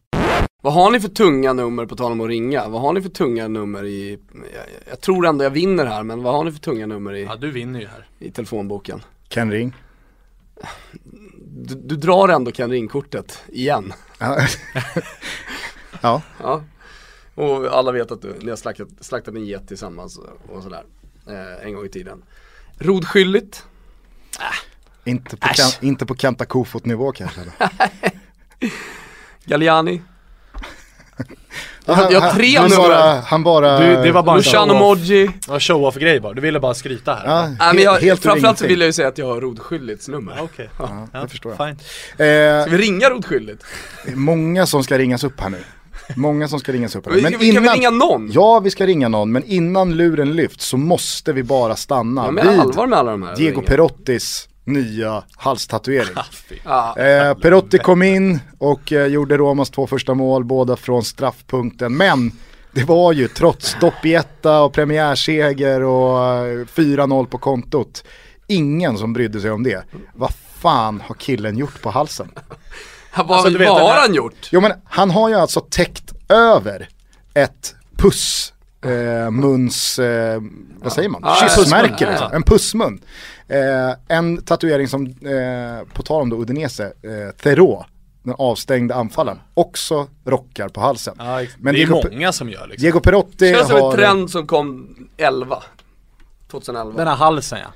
[0.61, 2.67] Vad har ni för tunga nummer, på tal om att ringa?
[2.67, 6.23] Vad har ni för tunga nummer i, jag, jag tror ändå jag vinner här, men
[6.23, 8.07] vad har ni för tunga nummer i, Ja du vinner ju här.
[8.19, 9.01] i telefonboken?
[9.29, 9.73] Ken Ring.
[11.57, 13.93] Du, du drar ändå Ken Ring-kortet, igen.
[16.01, 16.21] Ja.
[16.39, 16.63] ja.
[17.35, 20.83] Och alla vet att du, ni har slaktat, slaktat en get tillsammans och sådär,
[21.27, 22.23] eh, en gång i tiden.
[22.77, 23.65] Rodskyldigt?
[25.03, 27.41] Inte på, kan, inte på Kenta Kofot-nivå kanske.
[29.45, 30.01] Galliani?
[31.85, 32.83] Jag har- jag har tre han nummer.
[32.87, 33.79] bara, han bara...
[33.79, 34.73] Du, det var bara Luciano.
[34.73, 35.29] Modji?
[35.47, 36.33] Ja, show-off grej bara.
[36.33, 37.25] Du ville bara skryta här.
[37.25, 39.41] Ja, Nej men he- jag, helt framförallt så vill jag ju säga att jag har
[39.41, 40.33] Rodskyldighets nummer.
[40.37, 40.69] Ja, Okej.
[41.13, 41.67] Ja, det förstår jag.
[41.67, 41.77] Fine.
[42.27, 43.63] Eh, Ska vi ringa Rodskyldigt?
[44.13, 45.57] många som ska ringas upp här nu.
[46.15, 48.29] Många som ska ringas upp här Men Kan vi innan, ringa någon?
[48.31, 52.31] ja, vi ska ringa någon, men innan luren lyfts så måste vi bara stanna Ja,
[52.31, 53.67] men vid allvar med alla de här Diego ringar.
[53.67, 56.15] Perottis nya halstatuering.
[56.63, 56.97] Ja.
[56.97, 61.97] Eh, Perotti kom in och eh, gjorde Romas två första mål, båda från straffpunkten.
[61.97, 62.31] Men
[62.71, 68.03] det var ju trots doppietta och premiärseger och eh, 4-0 på kontot,
[68.47, 69.83] ingen som brydde sig om det.
[70.13, 72.31] Vad fan har killen gjort på halsen?
[73.15, 74.49] Vad, Alltså, vad har han gjort?
[74.51, 76.89] Jo men han har ju alltså täckt över
[77.33, 78.53] ett puss
[78.85, 80.41] eh, muns, eh,
[80.79, 81.21] vad säger man?
[81.23, 82.27] Ja, Kyssmärke liksom.
[82.31, 82.35] ja.
[82.35, 82.99] En pussmun.
[83.47, 87.85] Eh, en tatuering som, eh, på tal om då Udinese, eh, Theroux,
[88.23, 91.15] den avstängda anfallaren, också rockar på halsen.
[91.17, 92.81] Ja, ex- Men det är Diego, många som gör liksom.
[92.83, 93.93] Diego Perotti känns som en har...
[93.93, 95.63] trend som kom 11
[96.51, 97.67] 2011 Den här halsen ja.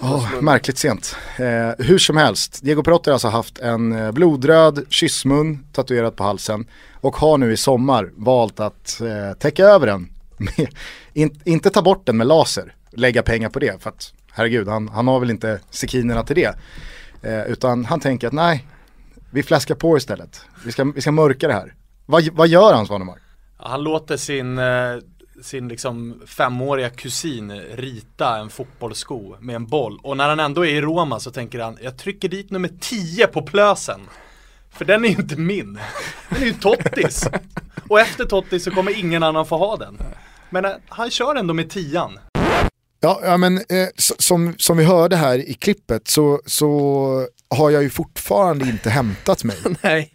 [0.00, 1.16] Åh, märkligt sent.
[1.36, 6.24] Eh, hur som helst, Diego Perotti har alltså haft en eh, blodröd kyssmun tatuerad på
[6.24, 6.66] halsen
[7.00, 10.08] och har nu i sommar valt att eh, täcka över den.
[10.36, 10.68] Med,
[11.12, 14.88] in, inte ta bort den med laser, lägga pengar på det för att herregud, han,
[14.88, 16.56] han har väl inte sekinerna till det.
[17.22, 18.66] Eh, utan han tänker att nej,
[19.30, 20.40] vi fläskar på istället.
[20.64, 21.74] Vi ska, vi ska mörka det här.
[22.06, 23.18] Vad, vad gör han Svanemar?
[23.56, 24.96] Han låter sin, eh,
[25.42, 30.74] sin liksom femåriga kusin rita en fotbollssko med en boll och när han ändå är
[30.74, 34.00] i Roma så tänker han jag trycker dit nummer 10 på plösen
[34.70, 35.78] För den är ju inte min,
[36.28, 37.28] den är ju Tottis
[37.88, 39.98] Och efter Tottis så kommer ingen annan få ha den
[40.54, 42.18] men eh, han kör ändå med tian
[43.00, 47.82] Ja, ja men eh, som, som vi hörde här i klippet så, så har jag
[47.82, 49.56] ju fortfarande inte hämtat mig.
[49.82, 50.12] Nej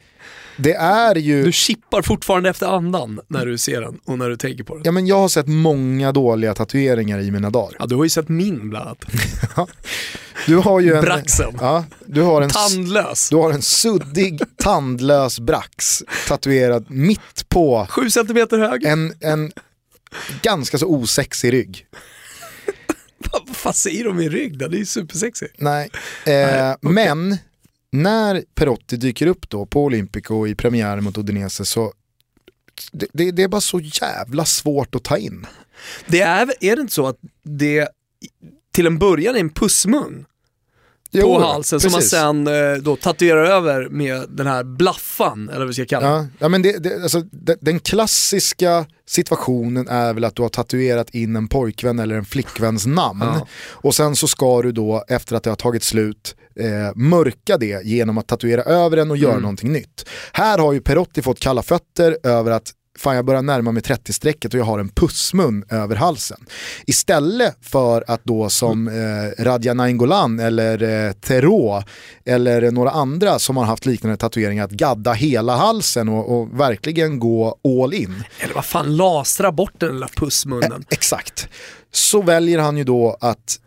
[0.58, 1.44] det är ju...
[1.44, 4.84] Du chippar fortfarande efter andan när du ser den och när du tänker på den.
[4.86, 7.76] Ja men jag har sett många dåliga tatueringar i mina dagar.
[7.80, 9.06] Ja, du har ju sett min bland annat.
[10.46, 11.02] Du har ju en...
[11.02, 11.58] Braxen.
[11.60, 12.50] Ja, du har en...
[12.50, 13.30] Tandlös.
[13.30, 18.84] Du har en suddig, tandlös brax tatuerad mitt på Sju centimeter hög.
[18.84, 19.52] en, en
[20.42, 21.86] ganska så osexig rygg.
[23.18, 24.58] Vad fan säger de i rygg?
[24.58, 25.48] Den är ju supersexig.
[25.58, 25.90] Nej,
[26.26, 27.38] eh, men
[27.92, 31.94] när Perotti dyker upp då på Olympico i premiären mot Udinese så
[32.92, 35.46] det, det, det är bara så jävla svårt att ta in.
[36.08, 37.88] Det är, är det inte så att det
[38.72, 40.26] till en början är en pussmun
[41.12, 42.12] Jo, på halsen som man precis.
[42.12, 46.14] sen eh, då tatuerar över med den här blaffan, eller vad vi ska kalla det.
[46.16, 50.50] Ja, ja, men det, det, alltså, de, den klassiska situationen är väl att du har
[50.50, 53.22] tatuerat in en pojkvän eller en flickväns namn.
[53.24, 53.48] Ja.
[53.72, 57.86] Och sen så ska du då, efter att det har tagit slut, eh, mörka det
[57.86, 59.42] genom att tatuera över den och göra Mm.
[59.42, 60.06] någonting nytt.
[60.34, 64.54] Här har ju Perotti fått kalla fötter över att fan jag börjar närma mig 30-strecket
[64.54, 66.46] och jag har en pussmun över halsen.
[66.86, 71.84] Istället för att då som eh, Radja Nainggolan eller eh, Terå
[72.26, 77.20] eller några andra som har haft liknande tatueringar att gadda hela halsen och, och verkligen
[77.20, 78.24] gå all in.
[78.40, 80.86] Eller vad fan, lasra bort den lilla pussmunnen.
[80.90, 81.50] Exakt.
[81.92, 83.60] Så väljer han ju då att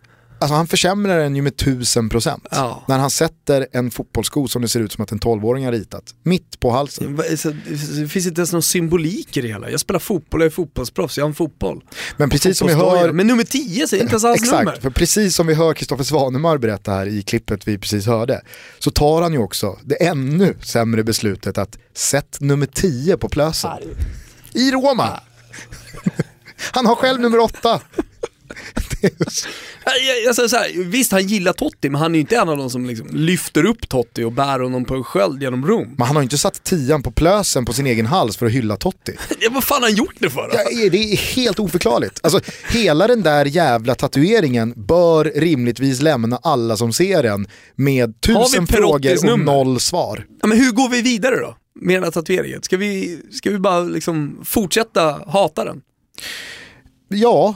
[0.42, 2.48] Alltså han försämrar den ju med tusen procent.
[2.50, 2.84] Ja.
[2.88, 6.14] När han sätter en fotbollssko som det ser ut som att en 12-åring har ritat,
[6.22, 7.16] mitt på halsen.
[7.16, 9.70] Det finns inte ens någon symbolik i det hela.
[9.70, 11.84] Jag spelar fotboll, jag är fotbollsproffs, jag har en fotboll.
[12.16, 14.64] Men precis som vi hör Men nummer 10 så är det inte ens hans Exakt,
[14.64, 14.80] nummer.
[14.80, 18.40] för precis som vi hör Kristoffer Svanemar berätta här i klippet vi precis hörde,
[18.78, 23.70] så tar han ju också det ännu sämre beslutet att sätt nummer 10 på plösen.
[24.52, 25.20] I Roma!
[26.72, 27.80] Han har själv nummer 8.
[29.84, 32.48] Jag, jag säger så här, visst han gillar Totti, men han är ju inte en
[32.48, 35.94] av de som liksom lyfter upp Totti och bär honom på en sköld genom Rom.
[35.98, 38.52] Men han har ju inte satt tian på plösen på sin egen hals för att
[38.52, 39.12] hylla Totti.
[39.40, 40.54] Ja, vad fan har han gjort det för då?
[40.54, 42.20] Ja, det är helt oförklarligt.
[42.22, 48.66] Alltså, hela den där jävla tatueringen bör rimligtvis lämna alla som ser den med tusen
[48.66, 50.26] frågor och noll svar.
[50.40, 51.56] Ja, men hur går vi vidare då?
[51.80, 52.62] Med den här tatueringen?
[52.62, 55.80] Ska vi, ska vi bara liksom fortsätta hata den?
[57.08, 57.54] Ja,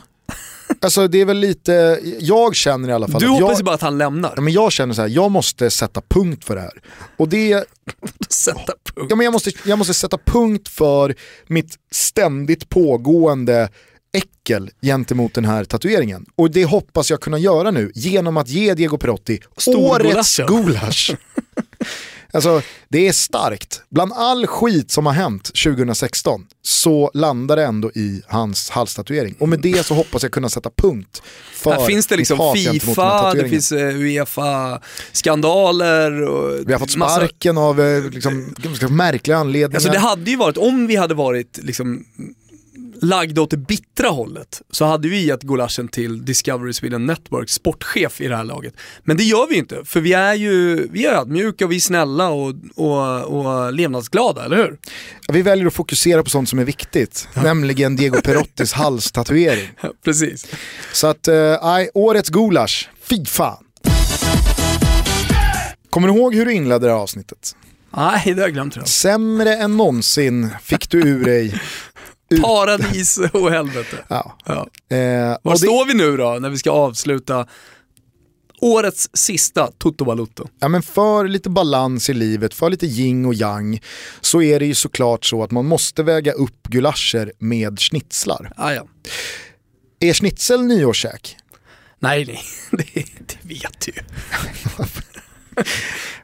[0.80, 3.64] alltså det är väl lite, jag känner i alla fall Du att hoppas jag, ju
[3.64, 4.36] bara att han lämnar.
[4.36, 6.80] Men jag känner så här, jag måste sätta punkt för det här.
[7.16, 7.64] Och det,
[8.28, 9.06] Sätta punkt.
[9.10, 11.14] ja, men jag, måste, jag måste sätta punkt för
[11.46, 13.68] mitt ständigt pågående
[14.12, 16.26] äckel gentemot den här tatueringen.
[16.34, 21.14] Och det hoppas jag kunna göra nu genom att ge Diego Perotti årets gulasch.
[22.32, 23.82] Alltså det är starkt.
[23.90, 29.34] Bland all skit som har hänt 2016 så landar det ändå i hans halstatuering.
[29.38, 31.22] Och med det så hoppas jag kunna sätta punkt
[31.52, 37.16] för Här finns det liksom Fifa, det finns eh, Uefa-skandaler och Vi har fått massa-
[37.16, 38.54] sparken av eh, liksom,
[38.90, 39.76] märkliga anledningar.
[39.76, 42.04] Alltså det hade ju varit, om vi hade varit liksom
[43.00, 48.20] lagda åt det bittra hållet så hade vi gett gulaschen till Discovery Sweden Network, sportchef
[48.20, 48.74] i det här laget.
[49.04, 51.80] Men det gör vi inte, för vi är ju vi är ödmjuka och vi är
[51.80, 54.78] snälla och, och, och levnadsglada, eller hur?
[55.28, 59.68] Vi väljer att fokusera på sånt som är viktigt, nämligen Diego Perottis halstatuering.
[60.04, 60.46] Precis.
[60.92, 63.64] Så att, eh, nej, årets gulasch, fy fan.
[65.90, 67.56] Kommer du ihåg hur du inledde det här avsnittet?
[67.96, 68.86] Nej, det har jag glömt redan.
[68.86, 71.60] Sämre än någonsin fick du ur dig.
[72.30, 73.96] Ut- Paradis och helvete.
[74.08, 74.36] Ja.
[74.46, 74.68] Ja.
[74.96, 77.46] Eh, Var och det, står vi nu då, när vi ska avsluta
[78.60, 80.48] årets sista Toto Balutto?
[80.60, 83.80] ja, men för lite balans i livet, för lite yin och yang,
[84.20, 88.52] så är det ju såklart så att man måste väga upp gulascher med schnitzlar.
[88.56, 88.86] Ah, ja.
[90.00, 91.36] Är schnitzel nyårskäk?
[91.98, 92.40] Nej, nej,
[92.94, 94.00] det, det vet du ju.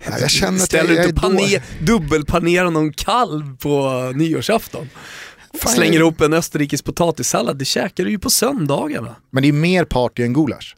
[0.06, 3.90] Ja, jag känner att Ställer jag, du inte är då- pane, dubbelpanerar någon kalv på
[4.14, 4.88] nyårsafton?
[5.58, 9.16] Fan, Slänger ihop en österrikisk potatissallad, det käkar du ju på söndagarna.
[9.30, 10.76] Men det är mer party än gulasch.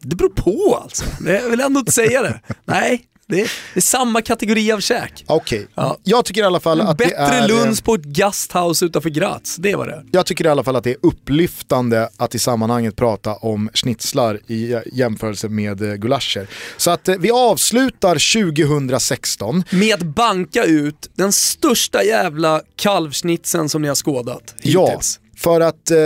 [0.00, 1.04] Det beror på alltså.
[1.20, 2.40] Det- Jag vill ändå inte säga det.
[2.64, 5.24] Nej, det är, det är samma kategori av käk.
[5.26, 5.98] Okej, Ja.
[6.04, 7.48] jag tycker i alla fall att det Bättre är...
[7.48, 10.04] lunch på ett gasthouse utanför Graz, det var det.
[10.12, 14.40] Jag tycker i alla fall att det är upplyftande att i sammanhanget prata om schnitzlar
[14.46, 16.46] i jämförelse med eh, gulascher.
[16.76, 19.64] Så att eh, vi avslutar 2016.
[19.70, 25.60] Med att banka ut den största jävla kalvsnitsen som ni har skådat Ja, hittills för
[25.60, 25.98] att eh,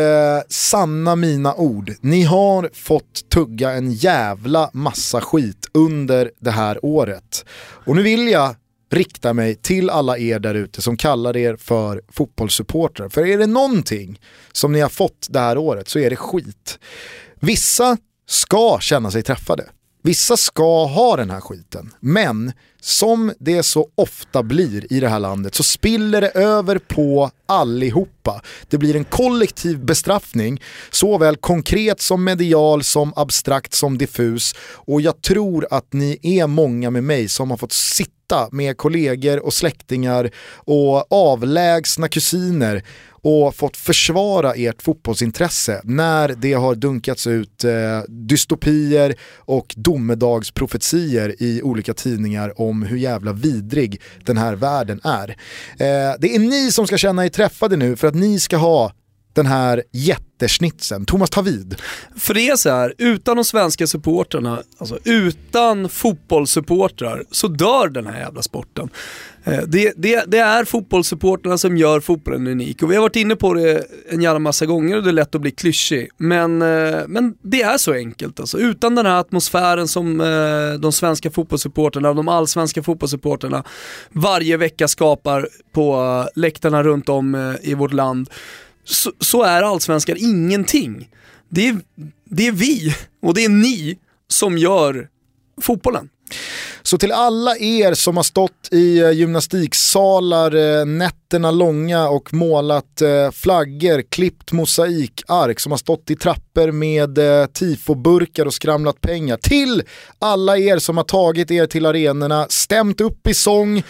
[0.49, 1.93] sanna mina ord.
[2.01, 7.45] Ni har fått tugga en jävla massa skit under det här året.
[7.59, 8.55] Och nu vill jag
[8.91, 13.09] rikta mig till alla er där ute som kallar er för fotbollssupportrar.
[13.09, 14.21] För är det någonting
[14.53, 16.79] som ni har fått det här året så är det skit.
[17.41, 19.65] Vissa ska känna sig träffade.
[20.05, 25.19] Vissa ska ha den här skiten, men som det så ofta blir i det här
[25.19, 28.43] landet så spiller det över på allihopa.
[28.69, 34.55] Det blir en kollektiv bestraffning, såväl konkret som medial, som abstrakt, som diffus.
[34.61, 39.45] Och jag tror att ni är många med mig som har fått sitta med kollegor
[39.45, 42.83] och släktingar och avlägsna kusiner
[43.23, 47.71] och fått försvara ert fotbollsintresse när det har dunkats ut eh,
[48.09, 55.29] dystopier och domedagsprofetier i olika tidningar om hur jävla vidrig den här världen är.
[55.29, 58.93] Eh, det är ni som ska känna er träffade nu för att ni ska ha
[59.33, 61.05] den här jättesnitsen.
[61.05, 61.77] Thomas, ta vid.
[62.17, 68.07] För det är så här, utan de svenska supportrarna, alltså utan fotbollssupportrar så dör den
[68.07, 68.91] här jävla sporten.
[69.45, 73.37] Eh, det, det, det är fotbollssupportrarna som gör fotbollen unik och vi har varit inne
[73.37, 76.09] på det en jävla massa gånger och det är lätt att bli klyschig.
[76.17, 78.59] Men, eh, men det är så enkelt alltså.
[78.59, 83.65] Utan den här atmosfären som eh, de svenska fotbollssupportrarna, de allsvenska fotbollssupportrarna
[84.11, 88.29] varje vecka skapar på läktarna runt om i vårt land
[88.85, 91.09] så, så är allsvenskan ingenting.
[91.49, 91.81] Det är,
[92.25, 95.09] det är vi och det är ni som gör
[95.61, 96.09] fotbollen.
[96.83, 103.03] Så till alla er som har stått i eh, gymnastiksalar eh, nätterna långa och målat
[103.03, 107.19] eh, flaggor, klippt mosaikark, som har stått i trappor med
[107.53, 109.37] tifoburkar och skramlat pengar.
[109.37, 109.83] Till
[110.19, 113.83] alla er som har tagit er till arenorna, stämt upp i sång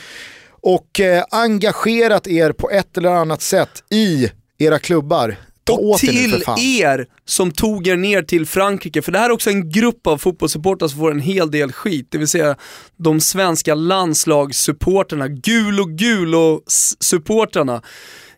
[0.51, 4.31] och engagerat er på ett eller annat sätt i
[4.63, 5.37] era klubbar.
[5.65, 9.51] Ta och till er som tog er ner till Frankrike, för det här är också
[9.51, 12.57] en grupp av fotbollssupportrar som får en hel del skit, det vill säga
[12.97, 16.63] de svenska landslagssupportrarna, gulo gulo
[17.01, 17.75] supportrarna.
[17.75, 17.83] ehm,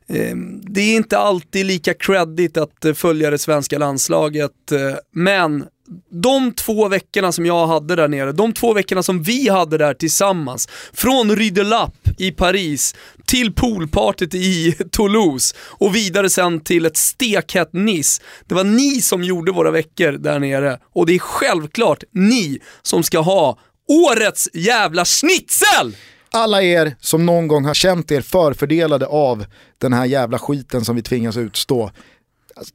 [0.09, 5.65] Ehm, det är inte alltid lika credit att eh, följa det svenska landslaget, eh, men
[6.11, 9.95] de två veckorna som jag hade där nere, de två veckorna som vi hade där
[9.95, 12.95] tillsammans, från Rydelapp i Paris
[13.27, 18.23] till poolpartyt i Toulouse och vidare sen till ett stekhett Nice.
[18.47, 23.03] Det var ni som gjorde våra veckor där nere och det är självklart ni som
[23.03, 25.97] ska ha årets jävla schnitzel!
[26.35, 29.47] Alla er som någon gång har känt er förfördelade av
[29.79, 31.91] den här jävla skiten som vi tvingas utstå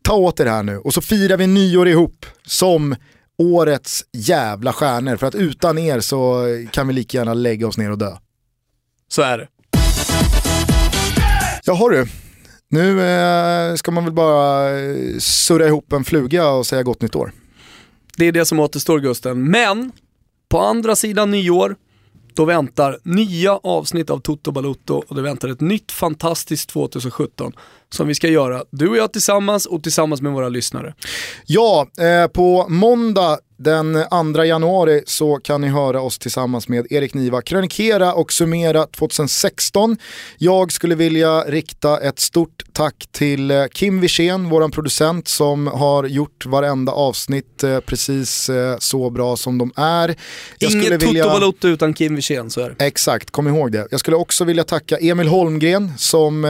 [0.02, 2.96] ta åt er här nu och så firar vi nyår ihop som
[3.38, 5.18] årets jävla stjärnor.
[5.18, 8.18] För att utan er så kan vi lika gärna lägga oss ner och dö.
[9.08, 9.48] Så är det.
[11.64, 12.08] Jaha du,
[12.70, 17.16] nu eh, ska man väl bara eh, surra ihop en fluga och säga gott nytt
[17.16, 17.32] år.
[18.18, 19.92] Det är det som återstår Gusten, men
[20.50, 21.76] på andra sidan nyår
[22.40, 27.54] då väntar nya avsnitt av Toto Balutto och det väntar ett nytt fantastiskt 2017
[27.90, 30.94] som vi ska göra, du och jag tillsammans och tillsammans med våra lyssnare.
[31.46, 37.14] Ja, eh, på måndag den 2 januari så kan ni höra oss tillsammans med Erik
[37.14, 39.98] Niva krönikera och summera 2016.
[40.38, 46.04] Jag skulle vilja rikta ett stort tack till eh, Kim Wirsén, våran producent som har
[46.04, 50.16] gjort varenda avsnitt eh, precis eh, så bra som de är.
[50.60, 51.24] Jag Inget vilja...
[51.24, 52.86] Toto Balotto utan Kim Wirsén, så är det.
[52.86, 53.88] Exakt, kom ihåg det.
[53.92, 56.46] Jag skulle också vilja tacka Emil Holmgren som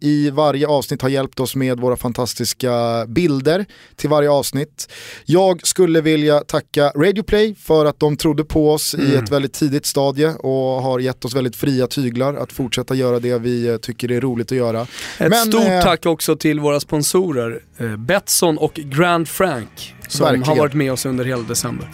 [0.00, 4.92] i varje avsnitt har hjälpt oss med våra fantastiska bilder till varje avsnitt.
[5.24, 9.06] Jag skulle vilja tacka Radioplay för att de trodde på oss mm.
[9.06, 13.18] i ett väldigt tidigt stadie och har gett oss väldigt fria tyglar att fortsätta göra
[13.18, 14.80] det vi eh, tycker är roligt att göra.
[14.80, 20.24] Ett Men, stort eh, tack också till våra sponsorer eh, Betsson och Grand Frank som
[20.24, 20.48] Verkligen.
[20.48, 21.88] har varit med oss under hela december.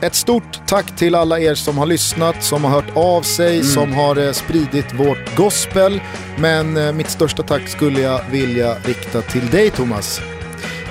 [0.00, 3.66] Ett stort tack till alla er som har lyssnat, som har hört av sig, mm.
[3.66, 6.00] som har eh, spridit vårt gospel.
[6.38, 10.20] Men eh, mitt största tack skulle jag vilja rikta till dig Thomas.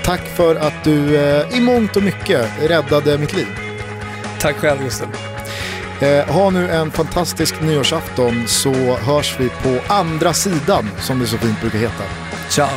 [0.03, 3.47] Tack för att du eh, i mångt och mycket räddade mitt liv.
[4.39, 5.07] Tack själv Gustav.
[6.01, 11.37] Eh, ha nu en fantastisk nyårsafton så hörs vi på andra sidan som det så
[11.37, 12.03] fint brukar heta.
[12.49, 12.69] Ciao.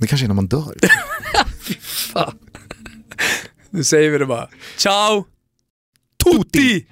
[0.00, 0.74] Det kanske är när man dör.
[1.60, 2.38] Fy fan.
[3.70, 4.48] Nu säger vi det bara.
[4.76, 5.24] Ciao!
[6.24, 6.86] Tutti!